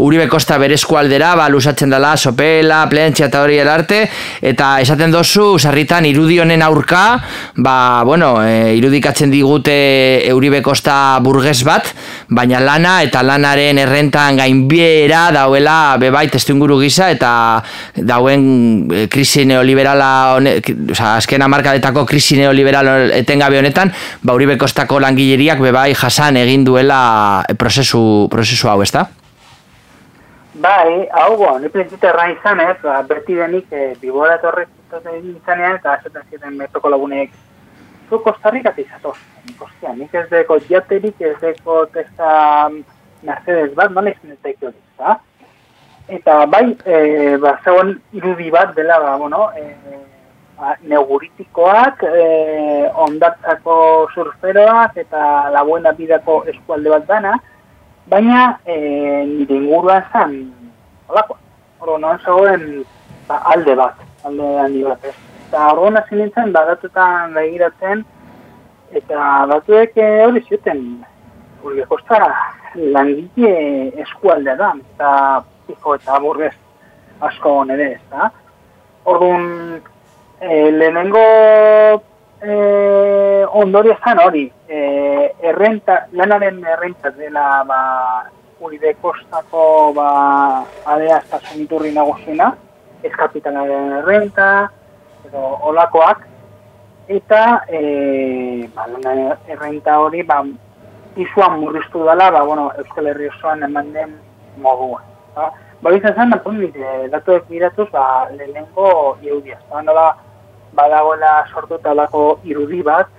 Uribe 0.06 0.28
Kosta 0.30 0.60
berezko 0.62 1.00
aldera, 1.02 1.32
ba, 1.40 1.50
lusatzen 1.50 1.90
dela, 1.90 2.14
sopela, 2.22 2.84
plentsia 2.92 3.32
eta 3.32 3.42
hori 3.42 3.58
elarte, 3.64 4.04
eta 4.46 4.76
esaten 4.86 5.10
dozu, 5.10 5.56
sarritan 5.58 6.06
irudionen 6.06 6.62
aurka, 6.62 7.18
ba, 7.66 8.04
bueno, 8.06 8.36
e, 8.46 8.76
irudikatzen 8.78 9.34
digute 9.34 10.30
Uribe 10.38 10.62
Kosta 10.62 11.18
burges 11.26 11.64
bat, 11.66 11.90
baina 12.36 12.60
lana 12.60 13.02
eta 13.06 13.24
lanaren 13.24 13.78
errentan 13.78 14.38
gainbiera 14.38 15.30
dauela 15.32 15.98
bebait 16.02 16.32
testu 16.32 16.54
gisa 16.82 17.10
eta 17.10 17.64
dauen 17.96 18.88
e, 18.92 19.08
krisi 19.08 19.46
neoliberala 19.46 20.38
oza, 20.38 21.16
azken 21.18 21.42
amarkadetako 21.42 22.06
krisi 22.06 22.38
neoliberal 22.38 23.12
etengabe 23.12 23.60
honetan 23.60 23.92
ba 24.22 24.34
Uribe 24.34 24.58
Kostako 24.58 25.00
langileriak 25.00 25.60
bebai 25.60 25.94
jasan 25.94 26.38
egin 26.38 26.64
duela 26.66 27.44
prozesu, 27.58 28.28
prozesu 28.32 28.70
hau, 28.70 28.82
ezta? 28.82 29.08
Bai, 30.54 31.08
hau 31.12 31.38
bo, 31.38 31.58
ni 31.60 31.70
prinsipio 31.70 32.10
erran 32.10 32.36
izan 32.36 32.60
ez, 32.62 32.78
ba, 32.84 33.02
beti 33.08 33.36
denik 33.36 33.72
e, 33.74 33.94
bibora 34.02 34.38
torre 34.42 34.68
izanean 34.94 35.80
eta 35.80 35.98
azetan 35.98 36.24
ziren 36.30 36.58
metoko 36.58 36.92
lagunek 36.94 37.32
zu 38.10 38.20
Kostarrik 38.20 38.66
izatoz. 38.78 39.18
Ostia, 39.60 39.94
nik 39.96 40.14
ez 40.14 40.28
deko 40.30 40.58
jaterik, 40.70 41.22
ez 41.22 41.36
deko 41.42 41.86
testa 41.94 42.70
Mercedes 43.24 43.74
bat, 43.76 43.92
non 43.92 44.08
ez 44.08 44.16
netek 44.24 44.58
hori, 44.62 44.80
ezta? 44.92 45.20
Eta 46.08 46.46
bai, 46.52 46.66
e, 46.86 47.38
ba, 47.40 47.58
zegoen 47.64 47.96
irudi 48.12 48.50
bat 48.52 48.74
dela, 48.76 49.00
ba, 49.00 49.16
bueno, 49.18 49.50
e, 49.56 49.64
ba, 50.60 50.76
neuritikoak, 50.90 52.04
e, 52.04 52.26
ondartzako 53.06 53.78
surferoak 54.14 54.98
eta 55.06 55.50
la 55.54 55.64
buena 55.64 55.96
bidako 55.96 56.44
eskualde 56.52 56.92
bat 56.92 57.08
dana, 57.08 57.38
baina 58.12 58.58
e, 58.66 58.78
nire 59.30 59.60
inguruan 59.62 60.04
zan, 60.12 60.40
holako, 61.08 61.40
hori 61.80 62.02
non 62.02 62.20
zegoen 62.24 62.68
ba, 63.28 63.40
alde 63.56 63.76
bat, 63.80 64.04
alde 64.28 64.58
handi 64.66 64.84
bat, 64.90 65.08
ez. 65.08 65.23
Eta 65.54 65.68
hori 65.78 65.98
hasi 66.00 66.16
nintzen, 66.18 66.50
badatutan 66.50 67.36
begiratzen, 67.36 68.00
eta 68.98 69.26
batuek 69.52 70.00
hori 70.02 70.42
zuten, 70.50 70.82
hori 71.62 71.86
kosta 71.92 72.18
langile 72.96 73.52
eskualdea 74.02 74.56
da, 74.58 74.72
eta 74.96 75.12
piko 75.68 75.94
eta 76.00 76.18
burrez 76.26 76.56
asko 77.30 77.54
ere 77.70 77.92
ez 77.92 78.02
da. 78.10 78.32
Orduan, 79.06 79.80
e, 80.42 80.72
lehenengo 80.72 81.24
e, 82.42 83.46
ondorio 83.62 84.00
zan 84.02 84.26
hori, 84.26 84.48
e, 84.68 84.84
errenta, 85.54 86.08
lanaren 86.18 86.64
errenta 86.66 87.14
dela 87.14 87.50
ba, 87.70 87.82
uride 88.58 88.98
kostako 89.06 89.94
ba, 89.94 90.12
adeaztasun 90.98 91.68
iturri 91.70 91.94
nagusiena, 91.94 92.56
ez 93.04 93.14
kapitalaren 93.14 94.00
errenta, 94.02 94.72
edo 95.28 95.44
olakoak, 95.70 96.28
eta 97.08 97.64
e, 97.68 98.70
ba, 98.76 98.88
errenta 99.48 100.00
hori 100.00 100.24
ba, 100.24 100.44
izuan 101.16 101.60
murriztu 101.60 102.04
dela, 102.06 102.32
ba, 102.32 102.44
bueno, 102.44 102.72
Euskal 102.78 103.08
Herri 103.08 103.30
osoan 103.30 103.64
eman 103.64 103.92
den 103.94 104.16
moduan. 104.58 105.04
Ba, 105.36 105.52
ba 105.82 105.94
izan 105.96 106.16
zen, 106.16 106.34
apundit, 106.34 106.76
e, 106.76 107.08
datuek 107.14 107.48
biratuz, 107.50 107.90
ba, 107.92 108.30
lehenengo 108.32 109.18
irudia. 109.22 109.60
Ba, 109.70 109.82
nola, 109.82 110.14
badagoela 110.74 111.44
sortu 111.54 111.78
talako 111.84 112.40
irudi 112.44 112.82
bat, 112.82 113.12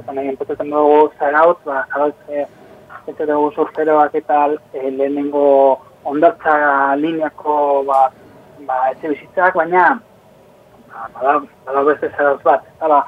Zotan 0.00 0.18
egin 0.22 0.36
potetan 0.40 0.70
dugu 0.72 1.10
zaraut, 1.18 1.60
ba, 1.66 1.84
zaraut, 1.92 2.16
e, 2.28 2.46
eta 3.10 3.26
dugu 3.26 3.50
surferoak 3.52 4.14
eta 4.14 4.46
e, 4.72 4.90
lehenengo 4.90 5.44
ondartza 6.04 6.96
lineako 6.96 7.84
ba, 7.88 8.06
ba, 8.66 8.78
etxe 8.92 9.12
bizitzak, 9.12 9.54
baina 9.54 10.00
ba, 10.92 11.38
bada 11.66 11.84
beste 11.92 12.10
zaraut 12.16 12.42
bat. 12.42 12.66
Ba, 12.80 13.04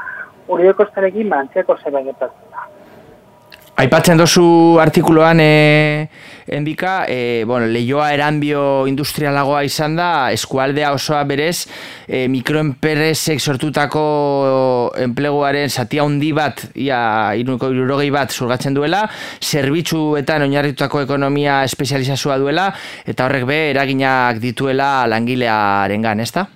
urioko 0.49 0.87
estarekin, 0.88 1.29
ba, 1.29 1.42
antziako 1.47 1.79
zebe 1.83 2.05
gertatzen 2.09 2.51
da. 2.51 2.68
Aipatzen 3.83 4.21
dozu 4.21 4.77
artikuloan 4.83 5.40
e, 5.40 6.09
endika, 6.53 7.07
e, 7.09 7.42
bueno, 7.49 7.66
lehioa 7.73 8.11
eranbio 8.12 8.85
industrialagoa 8.87 9.62
izan 9.64 9.97
da, 9.97 10.29
eskualdea 10.31 10.92
osoa 10.92 11.23
berez, 11.27 11.64
e, 12.07 12.27
mikroenperesek 12.29 13.40
sortutako 13.40 14.05
enpleguaren 15.01 15.73
zatia 15.73 16.05
handi 16.05 16.35
bat, 16.37 16.66
ia 16.77 17.01
iruko 17.40 17.73
irurogei 17.73 18.12
bat 18.12 18.31
zurgatzen 18.31 18.77
duela, 18.77 19.07
zerbitzuetan 19.40 20.45
oinarritutako 20.47 21.07
ekonomia 21.09 21.62
espezializazua 21.64 22.38
duela, 22.45 22.71
eta 23.09 23.25
horrek 23.25 23.49
be, 23.49 23.62
eraginak 23.73 24.42
dituela 24.45 24.99
langilearen 25.09 26.11
gan, 26.12 26.21
ezta? 26.21 26.51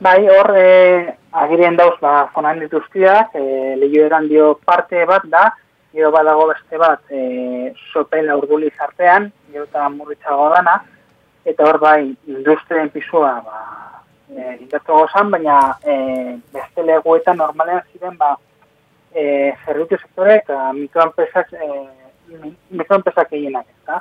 Bai, 0.00 0.28
hor, 0.28 0.52
e, 0.54 1.16
agirien 1.32 1.74
dauz, 1.76 1.96
ba, 2.00 2.28
fonan 2.30 2.60
dituztiak, 2.62 3.32
e, 3.34 3.74
lehio 3.80 4.04
eranbio 4.06 4.52
parte 4.64 5.02
bat 5.10 5.24
da, 5.26 5.48
gero 5.92 6.12
badago 6.14 6.44
beste 6.52 6.78
bat 6.78 7.10
e, 7.10 7.72
sopela 7.90 8.36
urduli 8.38 8.70
zartean, 8.76 9.26
gero 9.50 9.64
eta 9.66 9.88
murritzago 9.90 10.46
dana, 10.52 10.76
eta 11.44 11.66
hor 11.66 11.80
bai 11.82 12.12
industrien 12.30 12.92
pisua 12.94 13.32
ba, 13.42 13.64
e, 14.30 14.54
indartu 14.60 15.00
gozan, 15.00 15.32
baina 15.34 15.58
e, 15.82 15.96
beste 16.54 16.86
leguetan 16.86 17.42
normalean 17.42 17.82
ziren 17.90 18.14
ba, 18.22 18.36
e, 19.10 19.50
zerbitu 19.64 19.98
sektore 19.98 20.38
eta 20.44 20.72
mikroenpresak 20.78 21.50
e, 21.58 21.72
mikroenpresak 22.70 23.34
egienak, 23.34 23.66
eta 23.82 23.98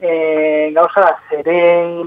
e, 0.00 0.72
gauza 0.72 1.10
zere 1.28 1.58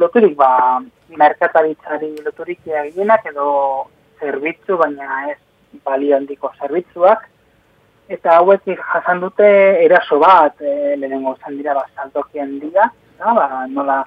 loturik, 0.02 0.34
ba, 0.42 0.82
merkataritzari 1.10 2.16
loturik 2.26 2.66
egienak 2.66 3.26
edo 3.30 3.48
zerbitzu, 4.20 4.78
baina 4.78 5.32
ez 5.32 5.38
balio 5.86 6.16
handiko 6.18 6.52
zerbitzuak, 6.60 7.28
eta 8.10 8.38
hauek 8.40 8.68
jasan 8.68 9.22
dute 9.22 9.48
eraso 9.86 10.20
bat, 10.22 10.62
e, 10.62 10.96
lehenengo 10.96 11.36
zan 11.42 11.58
dira, 11.58 11.74
ba, 11.74 11.86
saltokien 11.96 12.60
dira, 12.60 12.90
da, 13.20 13.34
ba, 13.34 13.66
nola 13.70 14.04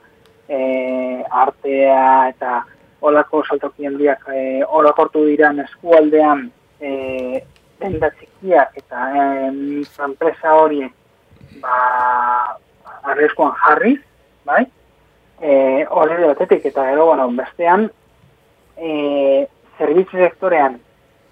e, 0.48 1.22
artea 1.30 2.28
eta 2.32 2.62
olako 3.00 3.44
saltokien 3.46 3.98
dira, 3.98 4.16
e, 4.34 4.62
orokortu 4.64 5.24
dira 5.26 5.52
eskualdean 5.64 6.48
e, 6.80 7.42
denda 7.78 8.10
txikiak 8.10 8.74
eta 8.80 9.04
enpresa 10.06 10.54
hori 10.54 10.82
ba, 11.62 11.76
arreskoan 13.12 13.54
jarriz, 13.62 14.00
bai? 14.46 14.64
E, 15.40 15.86
hori 15.90 16.24
batetik 16.24 16.64
eta 16.66 16.84
gero, 16.90 17.06
bueno, 17.06 17.28
bestean, 17.36 17.88
e, 18.76 19.46
zerbitzu 19.78 20.18
sektorean, 20.18 20.78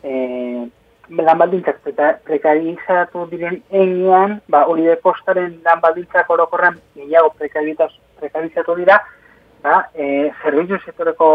e, 0.02 0.68
lan 1.08 1.38
baldintzak 1.38 1.82
prekarizatu 2.26 3.26
diren 3.30 3.60
enean, 3.70 4.40
ba, 4.48 4.64
hori 4.66 4.86
de 4.86 4.96
postaren 5.02 5.58
lan 5.64 5.82
baldintzak 5.82 6.30
orokorren 6.30 6.78
gehiago 6.94 7.34
prekarizatu 7.38 8.78
dira, 8.78 9.00
ba, 9.62 9.82
e, 9.94 10.30
zerbitzu 10.42 10.78
sektoreko 10.84 11.28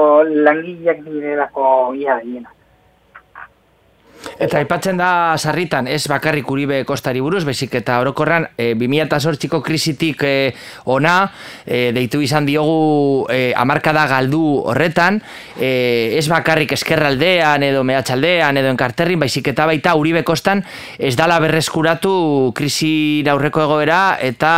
langileak 0.47 1.03
direlako 1.07 1.93
ia 1.99 2.19
diena. 2.23 2.51
Eta 4.41 4.57
aipatzen 4.57 4.97
da 4.97 5.37
sarritan, 5.37 5.85
ez 5.85 6.07
bakarrik 6.09 6.47
uribe 6.49 6.79
kostari 6.89 7.19
buruz, 7.21 7.43
bezik 7.45 7.75
eta 7.77 7.99
orokorran 8.01 8.47
e, 8.57 8.71
2008ko 8.73 9.59
krisitik 9.61 10.23
e, 10.25 10.31
ona, 10.89 11.27
e, 11.61 11.91
deitu 11.93 12.23
izan 12.25 12.47
diogu 12.49 13.27
e, 13.29 13.51
amarkada 13.53 14.07
galdu 14.09 14.41
horretan, 14.71 15.19
e, 15.59 16.15
ez 16.17 16.25
bakarrik 16.31 16.73
eskerraldean 16.73 17.61
edo 17.67 17.83
mehatxaldean 17.85 18.57
edo 18.57 18.71
enkarterrin, 18.73 19.21
baizik 19.21 19.51
eta 19.51 19.67
baita 19.69 19.93
uribe 19.99 20.23
kostan 20.25 20.63
ez 20.97 21.13
dala 21.19 21.37
berreskuratu 21.43 22.13
krisi 22.57 23.21
aurreko 23.29 23.61
egoera 23.67 23.99
eta 24.25 24.53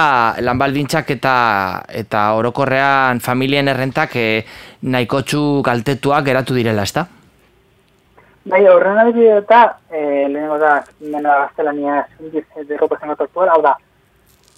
lanbaldintzak 0.48 1.12
eta 1.17 1.36
eta 2.04 2.24
orokorrean 2.39 3.19
familien 3.19 3.67
errentak 3.67 4.15
e, 4.15 4.30
nahikotxu 4.96 5.60
kaltetuak 5.67 6.24
geratu 6.32 6.56
direla, 6.56 6.88
ezta? 6.88 7.04
Bai, 8.43 8.65
horren 8.67 8.97
ari 8.99 9.25
eta, 9.32 9.77
e, 9.89 9.99
lehenengo 10.27 10.58
da, 10.60 10.84
mena 10.99 11.36
gaztelania 11.45 12.01
zindiz 12.17 12.43
de 12.67 12.77
ropa 12.77 12.97
zengat 12.99 13.21
aktual, 13.23 13.47
hau 13.53 13.62
da, 13.63 13.77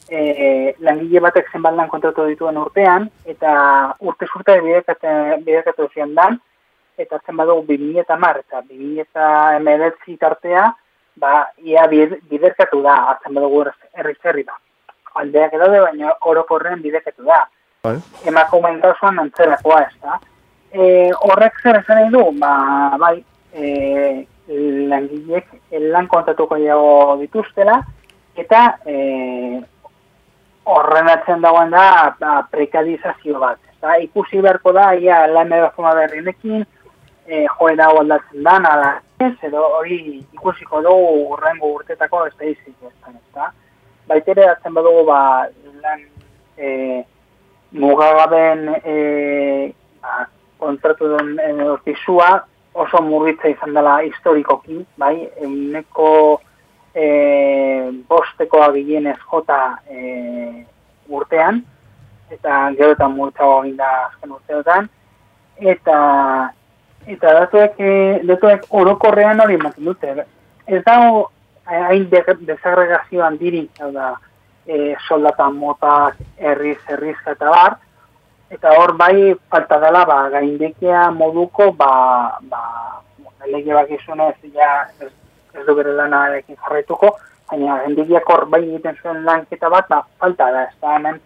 e, 0.10 0.74
langile 0.80 1.21
batek 1.21 1.52
zenbaldan 1.54 1.91
kontratu 1.91 2.26
dituen 2.26 2.58
urtean, 2.58 3.06
eta 3.30 3.52
urte 4.02 4.26
zurta 4.26 4.56
bidekatu 4.62 5.88
zian 5.93 6.15
dan, 6.17 6.39
eta 6.98 7.19
zen 7.26 7.38
badugu 7.38 7.67
2000 7.67 8.02
eta 8.02 8.17
mar, 8.17 8.39
eta 8.41 8.63
2000 8.63 9.06
eta 9.06 9.28
emeletzi 9.60 10.17
tartea, 10.17 10.65
ba, 11.21 11.36
ia 11.62 11.86
biderkatu 11.88 12.82
da, 12.82 12.95
hartzen 13.12 13.38
badugu 13.38 13.67
erri 13.93 14.15
zerri 14.24 14.48
da. 14.50 14.58
Aldeak 15.21 15.54
edo 15.60 15.69
de, 15.71 15.84
baina 15.86 16.15
orokorren 16.26 16.82
bidekatu 16.82 17.24
da. 17.30 17.43
Bai. 17.86 18.00
Emako 18.26 18.63
kasuan 18.82 19.19
antzerakoa 19.19 19.82
ez 19.86 19.95
da. 20.02 20.19
E, 20.74 21.12
horrek 21.13 21.62
zer 21.62 21.84
esan 21.84 22.02
nahi 22.02 22.12
du, 22.12 22.26
ba, 22.41 22.98
bai, 23.00 23.15
e, 23.56 24.28
langilek 24.91 25.48
lan 25.91 26.08
kontatuko 26.08 26.58
jago 26.62 27.15
dituztela, 27.22 27.80
eta 28.36 28.62
e, 28.86 29.62
horren 30.65 31.10
atzen 31.10 31.41
dagoen 31.41 31.72
da 31.74 32.15
ba, 32.20 32.38
prekadizazio 32.52 33.39
bat. 33.39 33.60
Eta 33.78 33.98
ikusi 34.04 34.41
beharko 34.41 34.74
da, 34.76 34.91
ia 34.94 35.26
lan 35.32 35.54
forma 35.76 35.94
berrinekin, 35.96 36.65
e, 37.26 37.46
joera 37.58 37.89
aldatzen 37.89 38.44
da, 38.44 38.60
nala 38.60 38.91
ez, 39.20 39.34
edo 39.48 39.63
hori 39.80 40.00
ikusiko 40.34 40.82
dugu 40.84 41.34
urrengo 41.34 41.72
urtetako 41.80 42.26
ez 42.28 42.34
da 42.39 42.46
izik 42.52 42.76
ez 42.84 43.15
da. 43.34 43.52
Baitere 44.08 44.50
atzen 44.50 44.74
badugu 44.74 45.06
ba, 45.08 45.48
lan 45.84 46.04
e, 46.58 47.04
mugagaben 47.72 48.68
e, 48.84 49.72
ba, 50.02 50.26
kontratu 50.60 51.15
den 51.15 51.39
e, 51.39 51.54
oso 52.76 53.02
murritza 53.02 53.48
izan 53.48 53.74
dela 53.74 54.02
historikoki, 54.04 54.82
bai, 55.00 55.30
euneko 55.42 56.10
e, 56.92 57.06
bosteko 58.10 58.62
agienez 58.66 59.18
jota 59.32 59.60
e, 59.88 60.66
urtean, 61.08 61.62
eta 62.36 62.60
gero 62.76 62.98
eta 62.98 63.08
murritzago 63.08 63.64
da 63.80 63.92
azken 64.10 64.36
urteotan, 64.38 64.90
eta 65.74 65.98
eta 67.06 67.34
datuek, 67.40 67.80
e, 67.80 68.20
datuek 68.28 68.68
orokorrean 68.70 69.40
hori 69.40 69.56
ematen 69.60 69.86
dute. 69.86 70.26
Ez 70.68 70.82
dago 70.84 71.30
hain 71.66 72.08
desagregazioan 72.10 73.38
diri, 73.38 73.68
da, 73.94 74.16
e, 74.68 74.96
soldata 75.08 75.50
motak, 75.50 76.18
herriz, 76.38 76.80
herriz 76.90 77.18
eta 77.26 77.50
bar, 77.54 77.78
eta 78.49 78.73
hor 78.77 78.93
bai 78.97 79.36
falta 79.49 79.79
dela 79.79 80.05
ba 80.05 80.29
gaindekea 80.29 81.12
moduko 81.12 81.71
ba 81.71 82.38
ba 82.41 82.62
lege 83.45 83.73
bakizuna 83.73 84.29
ez 84.29 84.53
ja 84.53 84.88
ez, 85.01 85.12
ez 85.53 85.65
du 85.65 85.75
bere 85.75 85.93
lanarekin 85.93 86.55
jarraituko 86.55 87.15
baina 87.49 87.77
gaindekiak 87.84 88.29
hor 88.29 88.45
bai 88.45 88.62
egiten 88.63 88.97
zuen 89.01 89.23
lanketa 89.25 89.69
bat 89.69 89.88
ba 89.89 90.05
falta 90.19 90.51
da 90.51 90.63
ez 90.63 90.75
da 90.81 90.95
hemen 90.95 91.19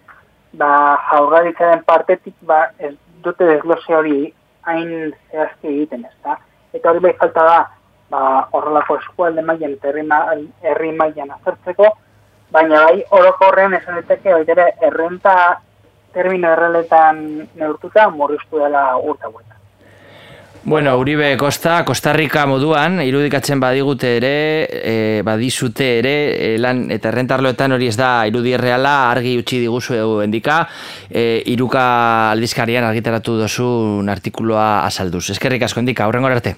ba 0.53 0.69
jaurlaritzaren 1.11 1.83
partetik 1.83 2.35
ba 2.41 2.69
ez 2.79 2.95
dute 3.23 3.45
desglose 3.45 3.95
hori 3.95 4.33
hain 4.65 5.13
zehazki 5.31 5.67
egiten 5.67 6.05
ez 6.05 6.15
da? 6.23 6.37
Eta 6.73 6.89
hori 6.89 6.99
bai 6.99 7.13
falta 7.19 7.43
da 7.43 7.59
ba 8.09 8.47
horrelako 8.51 8.97
eskualde 8.97 9.41
mailan 9.41 9.73
eta 9.77 9.89
herri 10.63 10.91
mailan 10.91 11.31
azertzeko 11.31 11.89
baina 12.51 12.83
bai 12.83 13.03
orokorrean 13.11 13.73
esan 13.73 13.99
daiteke 13.99 14.33
baitere 14.33 14.71
errenta 14.81 15.61
termino 16.13 16.51
erreletan 16.51 17.47
neurtuta 17.55 18.09
morriztu 18.09 18.59
dela 18.59 18.97
urta 18.97 19.29
bueta. 19.29 19.59
Bueno, 20.61 20.97
Uribe 20.97 21.37
Costa, 21.37 21.85
Kostarrika 21.85 22.43
moduan, 22.45 22.99
irudikatzen 22.99 23.61
badigute 23.63 24.09
ere, 24.17 24.67
e, 24.67 25.21
badizute 25.23 25.87
ere, 26.01 26.13
e, 26.35 26.57
lan 26.59 26.91
eta 26.91 27.07
errentarloetan 27.13 27.77
hori 27.77 27.87
ez 27.87 27.95
da 27.95 28.25
irudi 28.27 28.51
erreala, 28.57 29.09
argi 29.09 29.37
utzi 29.39 29.61
diguzu 29.63 30.19
endika, 30.25 30.59
e, 31.09 31.41
iruka 31.53 31.85
aldizkarian 32.33 32.83
argitaratu 32.83 33.37
dozun 33.39 34.09
artikuloa 34.11 34.83
azalduz. 34.83 35.29
Eskerrik 35.31 35.63
asko 35.63 35.79
endika, 35.79 36.03
aurren 36.03 36.27
arte. 36.27 36.57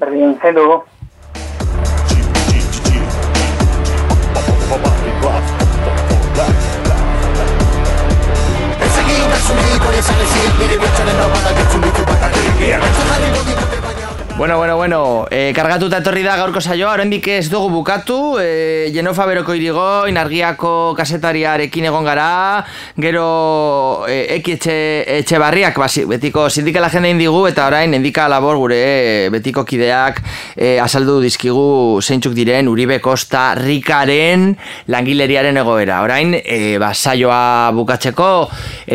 Berdin, 0.00 0.38
Yeah. 12.62 13.01
Bueno, 14.42 14.56
bueno, 14.56 14.76
bueno, 14.76 15.26
e, 15.30 15.52
kargatuta 15.54 16.00
etorri 16.02 16.24
da 16.26 16.32
gaurko 16.34 16.58
saioa, 16.58 16.96
oraindik 16.96 17.28
ez 17.30 17.44
dugu 17.46 17.68
bukatu, 17.70 18.40
e, 18.42 18.90
Jenofa 18.90 19.22
Beroko 19.28 19.54
irigo, 19.54 20.08
inargiako 20.10 20.96
kasetariarekin 20.98 21.84
egon 21.86 22.02
gara, 22.02 22.64
gero 22.98 24.02
e, 24.10 24.16
eki 24.40 24.56
etxe, 24.56 24.74
etxe 25.20 25.38
barriak, 25.38 25.78
basi, 25.78 26.02
betiko 26.10 26.48
sindikala 26.50 26.88
jende 26.90 27.12
indigu, 27.14 27.44
eta 27.46 27.68
orain 27.70 27.94
endika 27.94 28.24
labor 28.26 28.58
gure 28.58 28.80
e, 28.80 29.28
betiko 29.30 29.62
kideak 29.62 30.18
e, 30.56 30.72
azaldu 30.82 31.20
dizkigu 31.22 32.02
zeintzuk 32.02 32.34
diren 32.34 32.66
Uribe 32.66 32.98
Costa 32.98 33.52
Rikaren 33.54 34.56
langileriaren 34.90 35.62
egoera. 35.62 36.00
Orain, 36.02 36.34
e, 36.42 36.80
ba, 36.82 36.90
saioa 36.90 37.70
bukatzeko, 37.78 38.32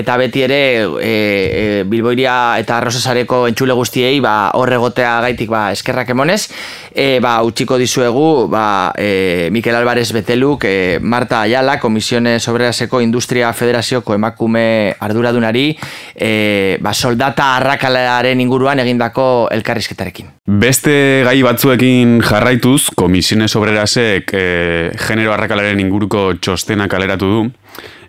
eta 0.03 0.19
beti 0.19 0.43
ere 0.43 0.61
e, 0.83 1.07
e, 1.07 1.65
Bilboiria 1.87 2.59
eta 2.59 2.81
Arrosasareko 2.81 3.45
entxule 3.47 3.79
guztiei 3.79 4.19
ba, 4.19 4.51
horregotea 4.59 5.15
gait 5.23 5.36
horregatik 5.37 5.49
ba, 5.49 5.71
eskerrak 5.71 6.09
emonez, 6.09 6.49
e, 6.93 7.19
ba, 7.21 7.43
utxiko 7.43 7.77
dizuegu 7.77 8.47
ba, 8.49 8.93
e, 8.97 9.49
Mikel 9.51 9.75
Álvarez 9.75 10.11
Beteluk, 10.11 10.63
e, 10.65 10.99
Marta 11.01 11.41
Ayala, 11.41 11.79
Komisiones 11.79 12.47
Obreraseko 12.47 13.01
Industria 13.01 13.53
Federazioko 13.53 14.13
emakume 14.15 14.95
arduradunari, 14.99 15.77
e, 16.15 16.77
ba, 16.81 16.93
soldata 16.93 17.55
arrakalaren 17.57 18.41
inguruan 18.41 18.79
egindako 18.79 19.47
elkarrizketarekin. 19.51 20.33
Beste 20.47 21.23
gai 21.25 21.41
batzuekin 21.43 22.21
jarraituz, 22.21 22.89
Komisiones 22.95 23.55
Obrerasek 23.55 24.33
e, 24.33 24.91
genero 25.07 25.33
arrakalaren 25.33 25.79
inguruko 25.79 26.33
txostena 26.41 26.87
kaleratu 26.87 27.27
du, 27.27 27.45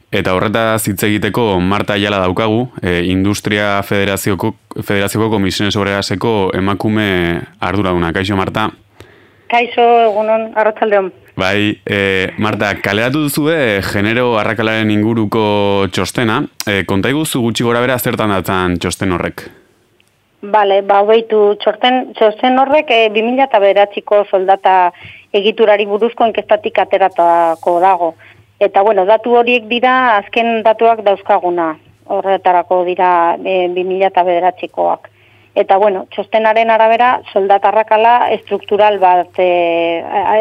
Eta 0.09 0.33
horreta 0.33 0.79
hitz 0.81 1.03
egiteko 1.05 1.59
Marta 1.61 1.92
Ayala 1.92 2.23
daukagu, 2.23 2.71
e, 2.81 3.03
Industria 3.12 3.83
Federazioko, 3.85 4.55
Federazioko 4.81 5.29
Komisiones 5.29 5.77
Obreraseko 5.77 6.51
emakume 6.57 7.42
arduraduna. 7.61 8.12
Kaixo, 8.16 8.37
Marta? 8.37 8.71
Kaixo, 9.53 9.85
egunon, 10.07 10.47
arratzaldeon. 10.57 11.12
Bai, 11.37 11.77
e, 11.85 12.33
Marta, 12.38 12.73
kaleratu 12.81 13.27
duzu 13.27 13.51
e, 13.53 13.83
genero 13.85 14.38
arrakalaren 14.40 14.90
inguruko 14.90 15.42
txostena. 15.92 16.40
E, 16.64 16.83
konta 16.88 17.12
iguzu 17.12 17.44
gutxi 17.44 17.68
gora 17.68 17.85
bera 17.85 18.01
zertan 18.01 18.33
datzan 18.33 18.79
txosten 18.81 19.12
horrek? 19.12 19.44
Bale, 20.40 20.81
ba, 20.88 21.03
behitu, 21.05 21.59
txosten, 21.61 22.14
txosten 22.16 22.57
horrek 22.62 22.88
e, 22.97 23.05
2000 23.12 23.44
eta 23.44 23.61
beratziko 23.61 24.25
soldata 24.31 24.75
egiturari 25.37 25.85
buruzko 25.85 26.25
enkestatik 26.31 26.81
ateratako 26.81 27.79
dago. 27.85 28.12
Eta 28.59 28.83
bueno, 28.83 29.05
datu 29.07 29.37
horiek 29.38 29.68
dira 29.71 30.16
azken 30.16 30.64
datuak 30.66 31.05
dauzkaguna. 31.07 31.77
Horretarako 32.09 32.83
dira 32.87 33.11
e, 33.38 33.68
2009koak. 33.75 35.11
Eta 35.59 35.77
bueno, 35.79 36.07
txostenaren 36.14 36.71
arabera 36.71 37.11
soldatarrakala 37.33 38.31
estruktural 38.35 38.99
bat 39.03 39.38
e, 39.38 39.49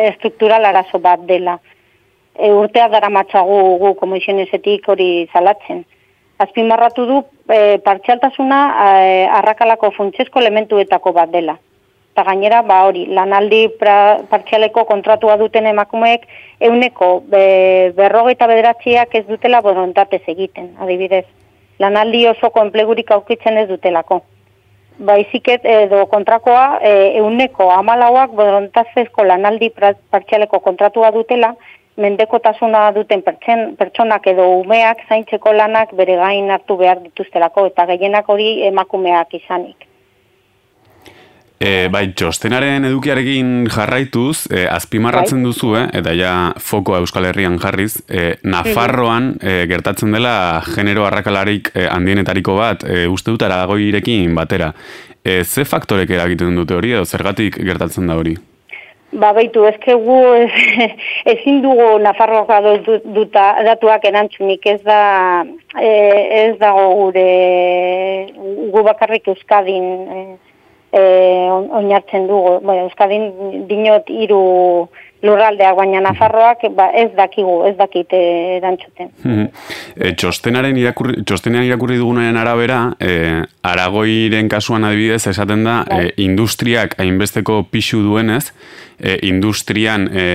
estruktural 0.08 0.66
arazo 0.66 1.02
bat 1.04 1.28
dela. 1.30 1.60
E, 2.34 2.50
urtea 2.50 2.88
dara 2.90 3.10
matzagu 3.10 3.60
gu 3.84 3.94
komisionesetik 4.02 4.90
hori 4.90 5.28
zalatzen. 5.34 5.86
Azpimarratu 6.42 7.06
du 7.06 7.22
e, 7.54 7.78
partxaltasuna 7.86 8.62
e, 8.88 9.24
arrakalako 9.42 9.94
funtsesko 9.98 10.42
elementuetako 10.42 11.14
bat 11.14 11.34
dela 11.34 11.58
eta 12.18 12.24
gainera, 12.26 12.64
ba 12.66 12.80
hori, 12.88 13.04
lanaldi 13.14 13.68
pra, 13.78 14.24
partzialeko 14.30 14.88
kontratua 14.90 15.36
duten 15.38 15.68
emakumeek 15.70 16.24
euneko 16.66 17.10
be, 17.30 17.94
berrogeita 17.94 18.48
bederatziak 18.50 19.14
ez 19.20 19.26
dutela 19.28 19.62
borontatez 19.62 20.24
egiten, 20.34 20.72
adibidez. 20.82 21.26
Lanaldi 21.78 22.24
osoko 22.26 22.64
enplegurik 22.66 23.12
aukitzen 23.14 23.62
ez 23.62 23.68
dutelako. 23.70 24.24
Baiziket 24.98 25.68
edo 25.70 26.08
kontrakoa 26.10 26.80
e, 26.82 26.94
euneko 27.20 27.70
amalauak 27.70 28.34
borontatezko 28.34 29.28
lanaldi 29.30 29.70
partzialeko 29.78 30.60
kontratua 30.66 31.12
dutela, 31.14 31.54
mendekotasuna 32.02 32.88
duten 32.98 33.22
pertsen, 33.22 33.76
pertsonak 33.78 34.26
edo 34.34 34.48
umeak 34.64 35.06
zaintzeko 35.06 35.54
lanak 35.54 35.94
bere 35.94 36.18
gain 36.18 36.50
hartu 36.50 36.80
behar 36.82 37.04
dituztelako 37.06 37.68
eta 37.70 37.86
gehienak 37.94 38.34
hori 38.34 38.64
emakumeak 38.72 39.38
izanik. 39.38 39.87
E, 41.58 41.88
bai, 41.90 42.12
txostenaren 42.14 42.86
edukiarekin 42.86 43.66
jarraituz, 43.74 44.46
e, 44.54 44.68
azpimarratzen 44.70 45.42
bai. 45.42 45.50
duzu, 45.50 45.72
eh, 45.80 45.88
eta 45.98 46.14
ja 46.14 46.34
fokoa 46.62 47.00
Euskal 47.02 47.26
Herrian 47.26 47.58
jarriz, 47.58 48.04
e, 48.06 48.36
Nafarroan 48.46 49.32
e, 49.42 49.64
gertatzen 49.66 50.14
dela 50.14 50.62
genero 50.68 51.08
arrakalarik 51.08 51.72
e, 51.74 51.88
handienetariko 51.90 52.60
bat, 52.60 52.86
e, 52.86 53.08
uste 53.10 53.34
dut 53.34 53.42
aragoirekin 53.42 54.36
batera. 54.38 54.70
E, 55.26 55.44
ze 55.44 55.66
faktorek 55.66 56.14
eragiten 56.14 56.54
dute 56.56 56.78
hori, 56.78 56.94
edo 56.94 57.06
zergatik 57.06 57.58
gertatzen 57.58 58.06
da 58.06 58.22
hori? 58.22 58.38
Ba, 59.18 59.34
baitu, 59.34 59.66
ezke 59.66 59.96
gu 59.98 60.22
ezin 61.34 61.64
dugu 61.66 61.96
Nafarroa 62.04 62.62
duta, 63.02 63.56
datuak 63.66 64.06
erantzunik, 64.06 64.66
ez 64.68 64.82
da 64.86 65.44
e, 65.74 65.90
ez 66.46 66.58
dago 66.62 66.92
gure 67.02 67.30
gu 68.38 68.84
bakarrik 68.86 69.34
Euskadin 69.34 70.38
e, 70.98 71.50
oinartzen 71.82 72.28
dugu. 72.30 72.58
Bueno, 72.64 72.88
Euskadin 72.88 73.68
dinot 73.70 74.10
hiru 74.10 74.42
lurraldeak, 75.26 75.76
baina 75.78 76.02
Nafarroak 76.06 76.68
ba, 76.78 76.90
ez 76.94 77.10
dakigu, 77.18 77.64
ez 77.66 77.74
dakite 77.78 78.20
erantzuten. 78.58 79.10
e, 79.96 80.12
txostenaren 80.14 80.78
irakurri, 80.78 81.24
txostenean 81.26 81.66
irakurri 81.66 81.98
dugunaren 81.98 82.38
arabera, 82.38 82.82
e, 83.02 83.42
Aragoiren 83.66 84.50
kasuan 84.50 84.86
adibidez, 84.86 85.26
esaten 85.32 85.64
da, 85.66 85.80
e, 85.90 86.12
industriak 86.22 86.94
hainbesteko 87.02 87.64
pixu 87.72 88.04
duenez, 88.06 88.52
e, 89.00 89.18
industrian 89.28 90.08
e, 90.14 90.28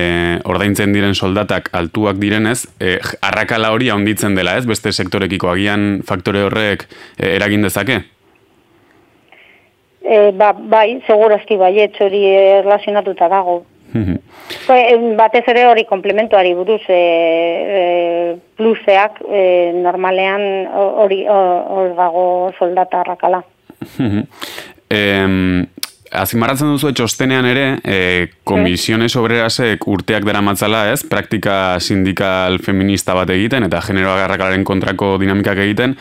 ordaintzen 0.43 0.93
diren 0.95 1.15
soldatak 1.15 1.69
altuak 1.71 2.19
direnez, 2.19 2.65
e, 2.79 2.97
arrakala 3.21 3.71
hori 3.71 3.89
haunditzen 3.93 4.35
dela, 4.35 4.57
ez? 4.59 4.67
Beste 4.67 4.91
sektorekiko 4.91 5.51
agian 5.53 6.01
faktore 6.07 6.43
horrek 6.43 6.89
e, 7.17 7.37
eragin 7.37 7.63
dezake? 7.63 8.03
E, 10.03 10.31
ba, 10.35 10.51
bai, 10.53 11.01
segurazki 11.07 11.55
bai, 11.57 11.73
hori 11.99 12.23
erlazionatuta 12.59 13.29
dago. 13.31 13.63
e, 13.93 15.13
batez 15.15 15.43
ere 15.47 15.65
hori 15.69 15.85
komplementuari 15.85 16.53
buruz 16.57 16.81
e, 16.89 16.97
e, 16.97 18.35
pluseak 18.57 19.21
e, 19.29 19.71
normalean 19.75 20.67
hori 20.73 21.23
hor 21.29 21.93
dago 21.95 22.25
soldata 22.57 23.01
arrakala. 23.01 23.43
eh, 24.89 25.63
Azimarratzen 26.13 26.69
duzu 26.69 26.91
txostenean 26.93 27.45
ere, 27.49 27.63
e, 27.81 27.95
komisiones 28.45 29.15
obrerasek 29.17 29.87
urteak 29.89 30.27
dara 30.27 30.43
matzala 30.45 30.83
ez, 30.91 30.99
praktika 31.09 31.79
sindikal 31.81 32.59
feminista 32.61 33.15
bat 33.17 33.31
egiten 33.33 33.65
eta 33.65 33.81
genero 33.81 34.11
agarrakalaren 34.13 34.65
kontrako 34.67 35.15
dinamikak 35.17 35.63
egiten, 35.65 35.95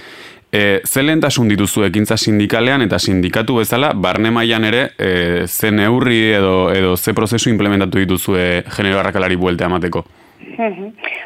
E, 0.55 0.83
ze 0.85 1.01
lehentasun 1.01 1.49
dituzu 1.49 1.87
ekintza 1.87 2.19
sindikalean 2.21 2.83
eta 2.85 2.99
sindikatu 3.01 3.55
bezala, 3.63 3.95
barne 3.97 4.29
mailan 4.37 4.67
ere, 4.69 4.83
e, 5.01 5.47
ze 5.47 5.71
neurri 5.73 6.19
edo, 6.37 6.69
edo 6.77 6.91
ze 6.97 7.15
prozesu 7.17 7.49
implementatu 7.49 8.03
dituzu 8.03 8.37
e, 8.37 8.45
genero 8.77 8.99
harrakalari 9.01 9.41
bueltea 9.41 9.71
amateko? 9.71 10.05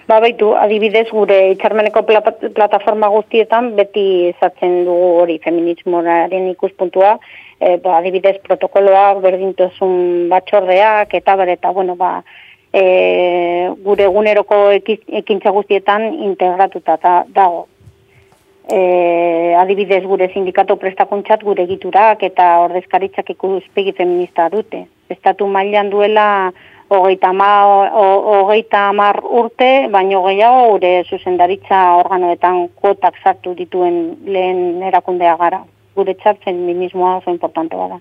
Ba 0.06 0.20
baitu, 0.22 0.52
adibidez 0.54 1.08
gure 1.10 1.40
itxarmeneko 1.56 2.04
plataforma 2.06 3.10
guztietan 3.10 3.72
beti 3.74 4.06
izatzen 4.29 4.85
dugu 4.87 5.12
hori 5.24 5.40
feminismoaren 5.42 6.46
ikuspuntua, 6.54 7.16
e, 7.58 7.81
ba, 7.83 7.98
adibidez 7.98 8.37
protokoloak, 8.46 9.24
berdintosun 9.27 10.29
batxordeak, 10.31 11.18
eta 11.18 11.35
ber, 11.35 11.56
eta 11.58 11.74
bueno, 11.74 11.98
ba, 11.98 12.20
e, 12.70 13.72
gure 13.83 14.06
eguneroko 14.06 14.68
ekintza 14.79 15.50
guztietan 15.50 16.12
integratuta 16.31 17.24
dago 17.27 17.66
e, 18.69 19.54
adibidez 19.58 20.04
gure 20.04 20.29
sindikato 20.33 20.77
prestakuntzat 20.77 21.42
gure 21.42 21.62
egiturak 21.64 22.23
eta 22.23 22.60
ordezkaritzak 22.67 23.31
ikuspegi 23.31 23.92
feminista 23.92 24.48
dute. 24.52 24.87
Estatu 25.10 25.46
mailan 25.46 25.90
duela 25.90 26.52
hogeita 26.88 27.29
hamar 28.88 29.21
urte, 29.23 29.88
baino 29.90 30.23
gehiago 30.27 30.67
gure 30.73 31.04
zuzendaritza 31.10 31.96
organoetan 32.02 32.69
kuotak 32.75 33.14
sartu 33.23 33.54
dituen 33.54 34.17
lehen 34.27 34.83
erakundea 34.83 35.37
gara. 35.37 35.64
gure 35.96 36.12
txat 36.12 36.42
feminismoa 36.44 37.17
oso 37.17 37.31
importante 37.33 37.75
bada. 37.75 37.96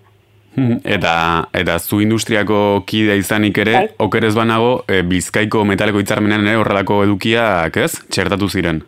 Mhm. 0.55 0.82
Eta, 0.84 1.47
eta 1.53 1.78
zu 1.80 2.01
industriako 2.03 2.84
kide 2.88 3.16
izanik 3.18 3.57
ere, 3.57 3.74
Bai. 3.74 3.88
okerez 3.97 4.34
banago, 4.36 4.84
e, 4.88 5.01
bizkaiko 5.01 5.63
metaleko 5.63 5.99
hitzarmenean 5.99 6.47
ere 6.47 6.57
horrelako 6.59 7.03
edukiak, 7.03 7.78
ez? 7.78 7.93
Txertatu 8.09 8.49
ziren. 8.49 8.84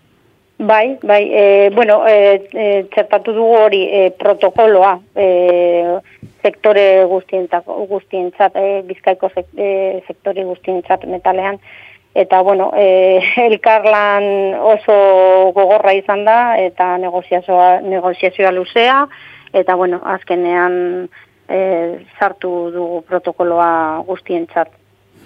Bai, 0.60 0.98
bai, 1.04 1.30
e, 1.32 1.70
bueno, 1.74 2.02
e, 2.08 2.48
e, 2.52 2.86
txertatu 2.90 3.34
dugu 3.34 3.58
hori 3.60 3.84
e, 3.94 4.00
protokoloa 4.18 4.96
e, 5.14 5.28
sektore 6.42 7.04
guztientzat, 7.06 7.68
guztientzat 7.92 8.58
e, 8.58 8.82
bizkaiko 8.88 9.30
sek, 9.36 9.52
e, 9.54 10.02
sektore 10.08 10.48
guztientzat 10.48 11.06
metalean, 11.06 11.60
eta 12.18 12.42
bueno, 12.42 12.72
e, 12.74 13.22
elkarlan 13.46 14.58
oso 14.74 14.98
gogorra 15.54 15.94
izan 15.94 16.26
da, 16.26 16.58
eta 16.58 16.96
negoziazioa, 17.06 17.70
negoziazioa 17.86 18.56
luzea, 18.58 19.04
eta 19.54 19.78
bueno, 19.78 20.02
azkenean 20.10 21.08
e, 21.48 21.62
sartu 22.18 22.72
dugu 22.74 23.04
protokoloa 23.06 24.02
guztientzat, 24.10 24.74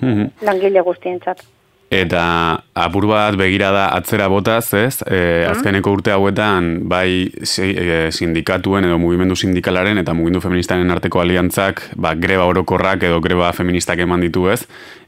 Mhm. 0.02 0.32
langile 0.42 0.82
guztientzat. 0.82 1.44
Eta 1.92 2.24
apur 2.72 3.04
bat 3.10 3.36
begirada 3.36 3.89
atzera 3.92 4.30
botaz, 4.32 4.70
ez? 4.80 5.02
E, 5.04 5.44
azkeneko 5.44 5.92
urte 5.98 6.14
hauetan, 6.16 6.70
bai 6.88 7.28
e, 7.28 7.98
sindikatuen 8.16 8.88
edo 8.88 8.96
mugimendu 9.02 9.36
sindikalaren 9.36 10.00
eta 10.00 10.14
mugimendu 10.16 10.39
feministaren 10.39 10.94
arteko 10.96 11.20
aliantzak, 11.20 11.82
ba, 12.00 12.14
greba 12.16 12.46
orokorrak 12.48 13.04
edo 13.10 13.20
greba 13.20 13.52
feministak 13.52 14.00
eman 14.06 14.24
ditu, 14.24 14.46
ez? 14.48 14.62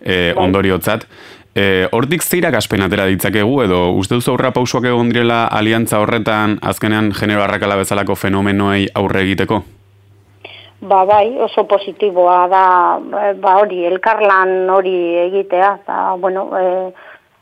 E, 0.04 0.34
ondoriotzat. 0.36 1.08
E, 1.56 1.88
hortik 1.96 2.26
zeirak 2.26 2.58
aspen 2.60 2.84
atera 2.84 3.06
ditzakegu 3.08 3.62
edo 3.64 3.80
uste 3.96 4.18
duzu 4.20 4.34
aurra 4.34 4.52
pausuak 4.52 4.90
egon 4.90 5.14
direla 5.14 5.46
aliantza 5.54 6.04
horretan 6.04 6.58
azkenean 6.60 7.14
genero 7.16 7.46
arrakala 7.46 7.80
bezalako 7.80 8.20
fenomenoei 8.20 8.90
aurre 8.92 9.24
egiteko? 9.24 9.62
Ba, 10.84 11.06
bai, 11.06 11.40
oso 11.40 11.64
positiboa 11.64 12.48
da, 12.52 13.00
eh, 13.00 13.34
ba, 13.40 13.54
hori, 13.62 13.86
elkarlan 13.88 14.70
hori 14.70 14.96
egitea, 15.22 15.70
eta, 15.80 16.00
bueno, 16.20 16.42
e, 16.60 16.66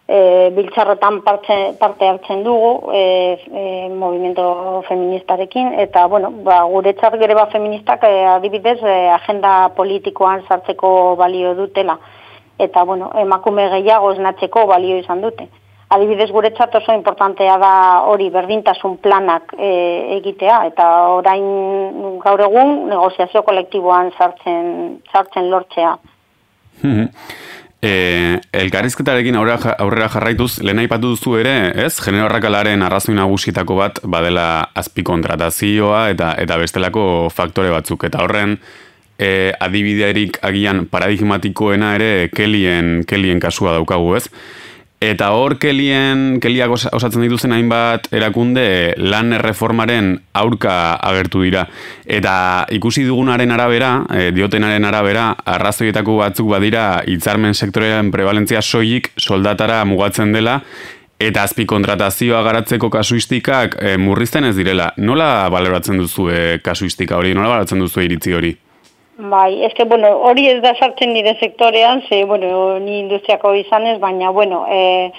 e, 0.06 0.20
biltzarrotan 0.54 1.22
parte, 1.26 1.58
parte 1.80 2.08
hartzen 2.08 2.44
dugu, 2.46 2.92
e, 2.94 3.02
e, 3.50 3.64
movimiento 3.90 4.84
feministarekin, 4.90 5.74
eta, 5.86 6.06
bueno, 6.06 6.30
ba, 6.46 6.62
gure 6.70 6.94
greba 6.94 7.48
feministak 7.48 8.04
e, 8.04 8.26
adibidez 8.36 8.78
e, 8.84 9.10
agenda 9.10 9.72
politikoan 9.76 10.46
sartzeko 10.48 11.16
balio 11.16 11.56
dutela, 11.56 11.98
eta, 12.60 12.84
bueno, 12.84 13.10
emakume 13.16 13.70
gehiago 13.70 14.12
esnatzeko 14.12 14.68
balio 14.68 14.98
izan 14.98 15.22
dute. 15.22 15.50
Adibidez 15.92 16.30
guretzat 16.32 16.76
oso 16.80 16.94
importantea 16.96 17.58
da 17.60 17.74
hori 18.08 18.30
berdintasun 18.32 18.98
planak 19.04 19.52
e, 19.58 19.72
egitea 20.18 20.62
eta 20.70 20.88
orain 21.18 22.20
gaur 22.24 22.44
egun 22.48 22.86
negoziazio 22.88 23.44
kolektiboan 23.44 24.14
sartzen 24.18 25.02
sartzen 25.12 25.50
lortzea. 25.52 25.98
Mhm. 26.82 27.10
E, 27.82 28.40
elkarrizketarekin 28.54 29.36
aurrera, 29.36 29.74
aurrera 29.82 30.08
jarraituz, 30.14 30.60
lehen 30.62 30.80
aipatu 30.84 31.16
duzu 31.16 31.34
ere, 31.42 31.56
ez? 31.86 31.96
Genero 32.00 32.28
arrakalaren 32.28 32.86
arrazoi 32.86 33.16
nagusietako 33.18 33.80
bat 33.80 34.00
badela 34.06 34.46
azpikontratazioa 34.78 36.04
eta 36.14 36.36
eta 36.40 36.60
bestelako 36.62 37.04
faktore 37.34 37.74
batzuk. 37.74 38.06
Eta 38.06 38.22
horren 38.22 38.60
e, 39.18 39.52
adibiderik 39.60 40.40
agian 40.46 40.86
paradigmatikoena 40.94 41.96
ere 41.98 42.12
kelien, 42.36 43.02
kelien 43.10 43.42
kasua 43.42 43.76
daukagu, 43.80 44.16
ez? 44.22 44.28
Eta 45.02 45.32
hor 45.34 45.56
kelien, 45.58 46.38
keliak 46.38 46.70
osa- 46.76 46.92
osatzen 46.94 47.24
dituzen 47.26 47.56
hainbat 47.56 48.06
erakunde 48.14 48.94
lan 49.02 49.34
erreformaren 49.34 50.12
aurka 50.38 50.94
agertu 50.94 51.42
dira. 51.42 51.64
Eta 52.06 52.68
ikusi 52.70 53.08
dugunaren 53.08 53.50
arabera, 53.50 54.06
e, 54.14 54.30
diotenaren 54.32 54.86
arabera, 54.86 55.32
arrazoietako 55.56 56.20
batzuk 56.22 56.54
badira 56.54 57.02
hitzarmen 57.10 57.58
sektorean 57.58 58.12
prevalentzia 58.14 58.62
soilik 58.62 59.10
soldatara 59.18 59.84
mugatzen 59.90 60.38
dela, 60.38 60.60
eta 61.18 61.48
azpikontratazioa 61.50 62.44
garatzeko 62.46 62.92
kasuistikak 62.94 63.80
e, 63.82 63.98
murrizten 63.98 64.46
ez 64.46 64.56
direla. 64.56 64.94
Nola 64.98 65.50
baloratzen 65.50 65.98
duzu 65.98 66.30
e, 66.30 66.60
kasuistika 66.62 67.18
hori, 67.18 67.34
nola 67.34 67.50
baloratzen 67.56 67.82
duzu 67.82 68.06
iritzi 68.06 68.38
hori? 68.38 68.54
Bai, 69.30 69.64
eske, 69.66 69.86
bueno, 69.86 70.10
hori 70.26 70.48
ez 70.50 70.62
da 70.64 70.72
sartzen 70.74 71.12
nire 71.14 71.36
sektorean, 71.38 72.02
ze, 72.10 72.24
bueno, 72.26 72.80
ni 72.80 73.00
industriako 73.04 73.54
izanez, 73.54 74.00
baina, 74.02 74.32
bueno, 74.34 74.64
e, 74.66 75.12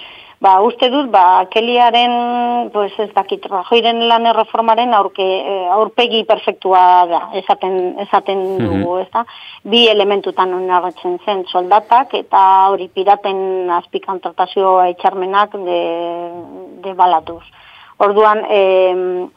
ba, 0.42 0.57
uste 0.66 0.88
dut, 0.90 1.07
ba, 1.12 1.46
keliaren, 1.53 2.70
pues, 2.74 2.90
ez 2.98 3.12
dakit, 3.14 3.46
rajoiren 3.46 4.03
lan 4.11 4.26
erreformaren 4.26 4.96
aurke, 4.98 5.22
e, 5.22 5.55
aurpegi 5.76 6.24
perfektua 6.26 6.82
da, 7.12 7.20
esaten, 7.38 7.78
esaten 8.03 8.42
dugu, 8.59 8.96
ez 9.05 9.09
da? 9.14 9.22
Bi 9.62 9.84
elementutan 9.92 10.57
oinarratzen 10.59 11.20
zen, 11.22 11.46
soldatak, 11.55 12.16
eta 12.24 12.42
hori 12.74 12.90
piraten 12.90 13.70
azpikontratazio 13.78 14.80
itxarmenak 14.96 15.55
de, 15.62 15.82
de 16.82 16.98
balatuz. 16.98 17.44
Orduan, 18.03 18.42
eh, 18.50 19.28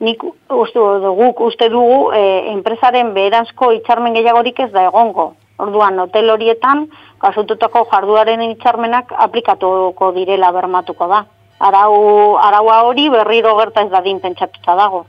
nik 0.00 0.22
uste 0.22 0.78
guk 1.20 1.40
uste 1.40 1.68
dugu 1.68 2.12
e, 2.14 2.22
enpresaren 2.52 3.12
beherazko 3.14 3.72
hitzarmen 3.74 4.14
gehiagorik 4.14 4.60
ez 4.60 4.70
da 4.72 4.86
egongo. 4.90 5.32
Orduan, 5.58 5.98
hotel 5.98 6.30
horietan, 6.30 6.84
kasututako 7.18 7.82
jarduaren 7.90 8.44
hitzarmenak 8.46 9.10
aplikatuko 9.26 10.12
direla 10.14 10.52
bermatuko 10.54 11.08
da. 11.10 11.24
Arau, 11.58 12.36
araua 12.38 12.82
hori 12.86 13.08
berriro 13.10 13.56
gerta 13.58 13.82
ez 13.82 13.90
dadin 13.90 14.20
pentsatuta 14.22 14.76
dago. 14.78 15.04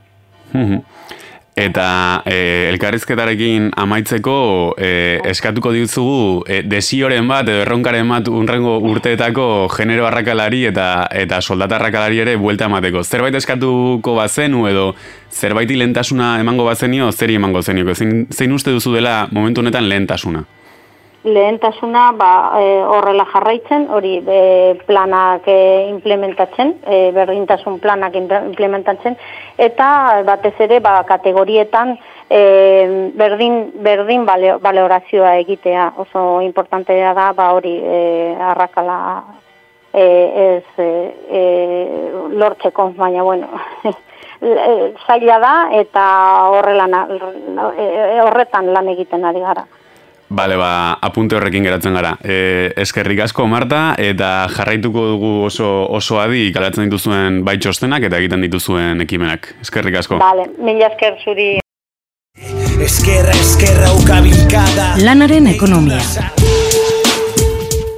Eta 1.60 2.24
e, 2.24 2.70
elkarrizketarekin 2.70 3.72
amaitzeko 3.84 4.36
e, 4.80 4.92
eskatuko 5.28 5.74
dizugu 5.76 6.44
e, 6.48 6.62
desioren 6.64 7.28
bat 7.28 7.50
edo 7.52 7.66
erronkaren 7.66 8.08
bat 8.08 8.30
unrengo 8.32 8.78
urteetako 8.88 9.48
genero 9.74 10.08
arrakalari 10.08 10.64
eta 10.70 11.10
eta 11.12 11.42
soldata 11.42 11.76
arrakalari 11.76 12.22
ere 12.24 12.38
buelta 12.40 12.70
emateko. 12.72 13.04
Zerbait 13.04 13.36
eskatuko 13.42 14.16
bazenu 14.16 14.70
edo 14.70 14.94
zerbaiti 15.30 15.76
lehentasuna 15.76 16.38
emango 16.40 16.64
bazenio, 16.70 17.12
zeri 17.12 17.36
emango 17.36 17.62
zenio. 17.62 17.92
Zein, 17.96 18.24
zein 18.32 18.56
uste 18.56 18.72
duzu 18.72 18.96
dela 18.96 19.26
momentu 19.36 19.60
honetan 19.60 19.90
lehentasuna? 19.92 20.46
Lehentasuna 21.24 22.12
ba, 22.16 22.54
e, 22.60 22.68
horrela 22.88 23.26
jarraitzen, 23.28 23.88
hori 23.92 24.20
e, 24.26 24.80
planak 24.88 25.48
e, 25.52 25.88
implementatzen, 25.90 26.76
e, 26.88 27.12
berdintasun 27.12 27.80
planak 27.84 28.16
imple- 28.16 28.46
implementatzen, 28.48 29.18
eta 29.58 29.90
batez 30.28 30.54
ere 30.64 30.80
ba, 30.80 31.04
kategorietan 31.04 31.98
e, 32.30 33.12
berdin, 33.20 33.72
berdin 33.84 34.24
bale, 34.26 34.56
balorazioa 34.64 35.36
egitea. 35.44 35.94
Oso 35.98 36.40
importantea 36.42 37.14
da 37.14 37.32
ba, 37.34 37.52
hori 37.58 37.76
e, 37.84 38.36
arrakala 38.52 39.00
e, 39.92 40.06
ez 40.46 40.64
e, 40.78 40.90
e, 41.28 41.44
lortzeko, 42.32 42.94
baina 42.96 43.24
bueno, 43.24 43.50
e, 44.42 44.94
zaila 45.06 45.40
da 45.44 45.54
eta 45.82 46.06
horrela, 46.54 46.88
na- 46.88 47.08
e, 47.76 48.22
horretan 48.24 48.72
lan 48.72 48.88
egiten 48.96 49.26
ari 49.26 49.44
gara. 49.44 49.68
Bale, 50.30 50.58
ba, 50.62 51.00
apunte 51.02 51.36
horrekin 51.36 51.66
geratzen 51.66 51.96
gara. 51.98 52.14
E, 52.22 52.70
eskerrik 52.78 53.24
asko, 53.26 53.48
Marta, 53.50 53.96
eta 53.98 54.46
jarraituko 54.54 55.08
dugu 55.16 55.32
oso, 55.48 55.70
oso 55.90 56.20
adi 56.22 56.52
galatzen 56.54 56.86
dituzuen 56.86 57.42
bai 57.48 57.58
txostenak 57.58 58.06
eta 58.06 58.20
egiten 58.22 58.46
dituzuen 58.46 59.02
ekimenak. 59.08 59.56
Eskerrik 59.66 59.98
asko. 60.04 60.22
Vale, 60.22 60.46
mila 60.62 60.92
esker 60.92 61.18
zuri. 61.26 61.50
Eskerra, 62.80 63.34
eskerra 63.36 63.90
ukabilkada 63.98 64.94
Lanaren 65.02 65.50
ekonomia. 65.52 66.00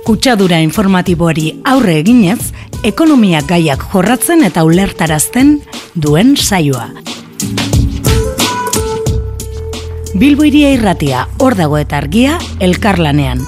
Kutsadura 0.07 0.57
informatiboari 0.63 1.51
aurre 1.69 1.99
eginez, 2.01 2.49
ekonomia 2.87 3.43
gaiak 3.45 3.83
jorratzen 3.91 4.41
eta 4.47 4.63
ulertarazten 4.65 5.59
duen 5.93 6.33
saioa. 6.39 6.89
Bilbo 10.21 10.43
iria 10.45 10.69
irratia, 10.69 11.23
hor 11.41 11.55
dago 11.57 11.79
eta 11.81 11.97
argia, 11.97 12.35
elkarlanean. 12.61 13.39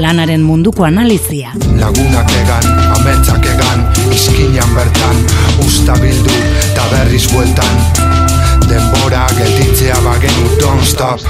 Lanaren 0.00 0.40
munduko 0.40 0.86
analizia. 0.88 1.50
Lagunak 1.76 2.32
egan, 2.38 2.64
ametsak 2.94 3.44
egan, 3.52 3.84
izkinan 4.08 4.72
bertan 4.72 5.20
Usta 5.66 5.98
bildu, 6.00 6.32
eta 6.62 6.88
berriz 6.94 7.26
bueltan 7.28 7.76
Denbora 8.64 9.26
gelditzea 9.36 10.00
bagenu 10.06 10.48
don't 10.62 10.88
stop 10.88 11.20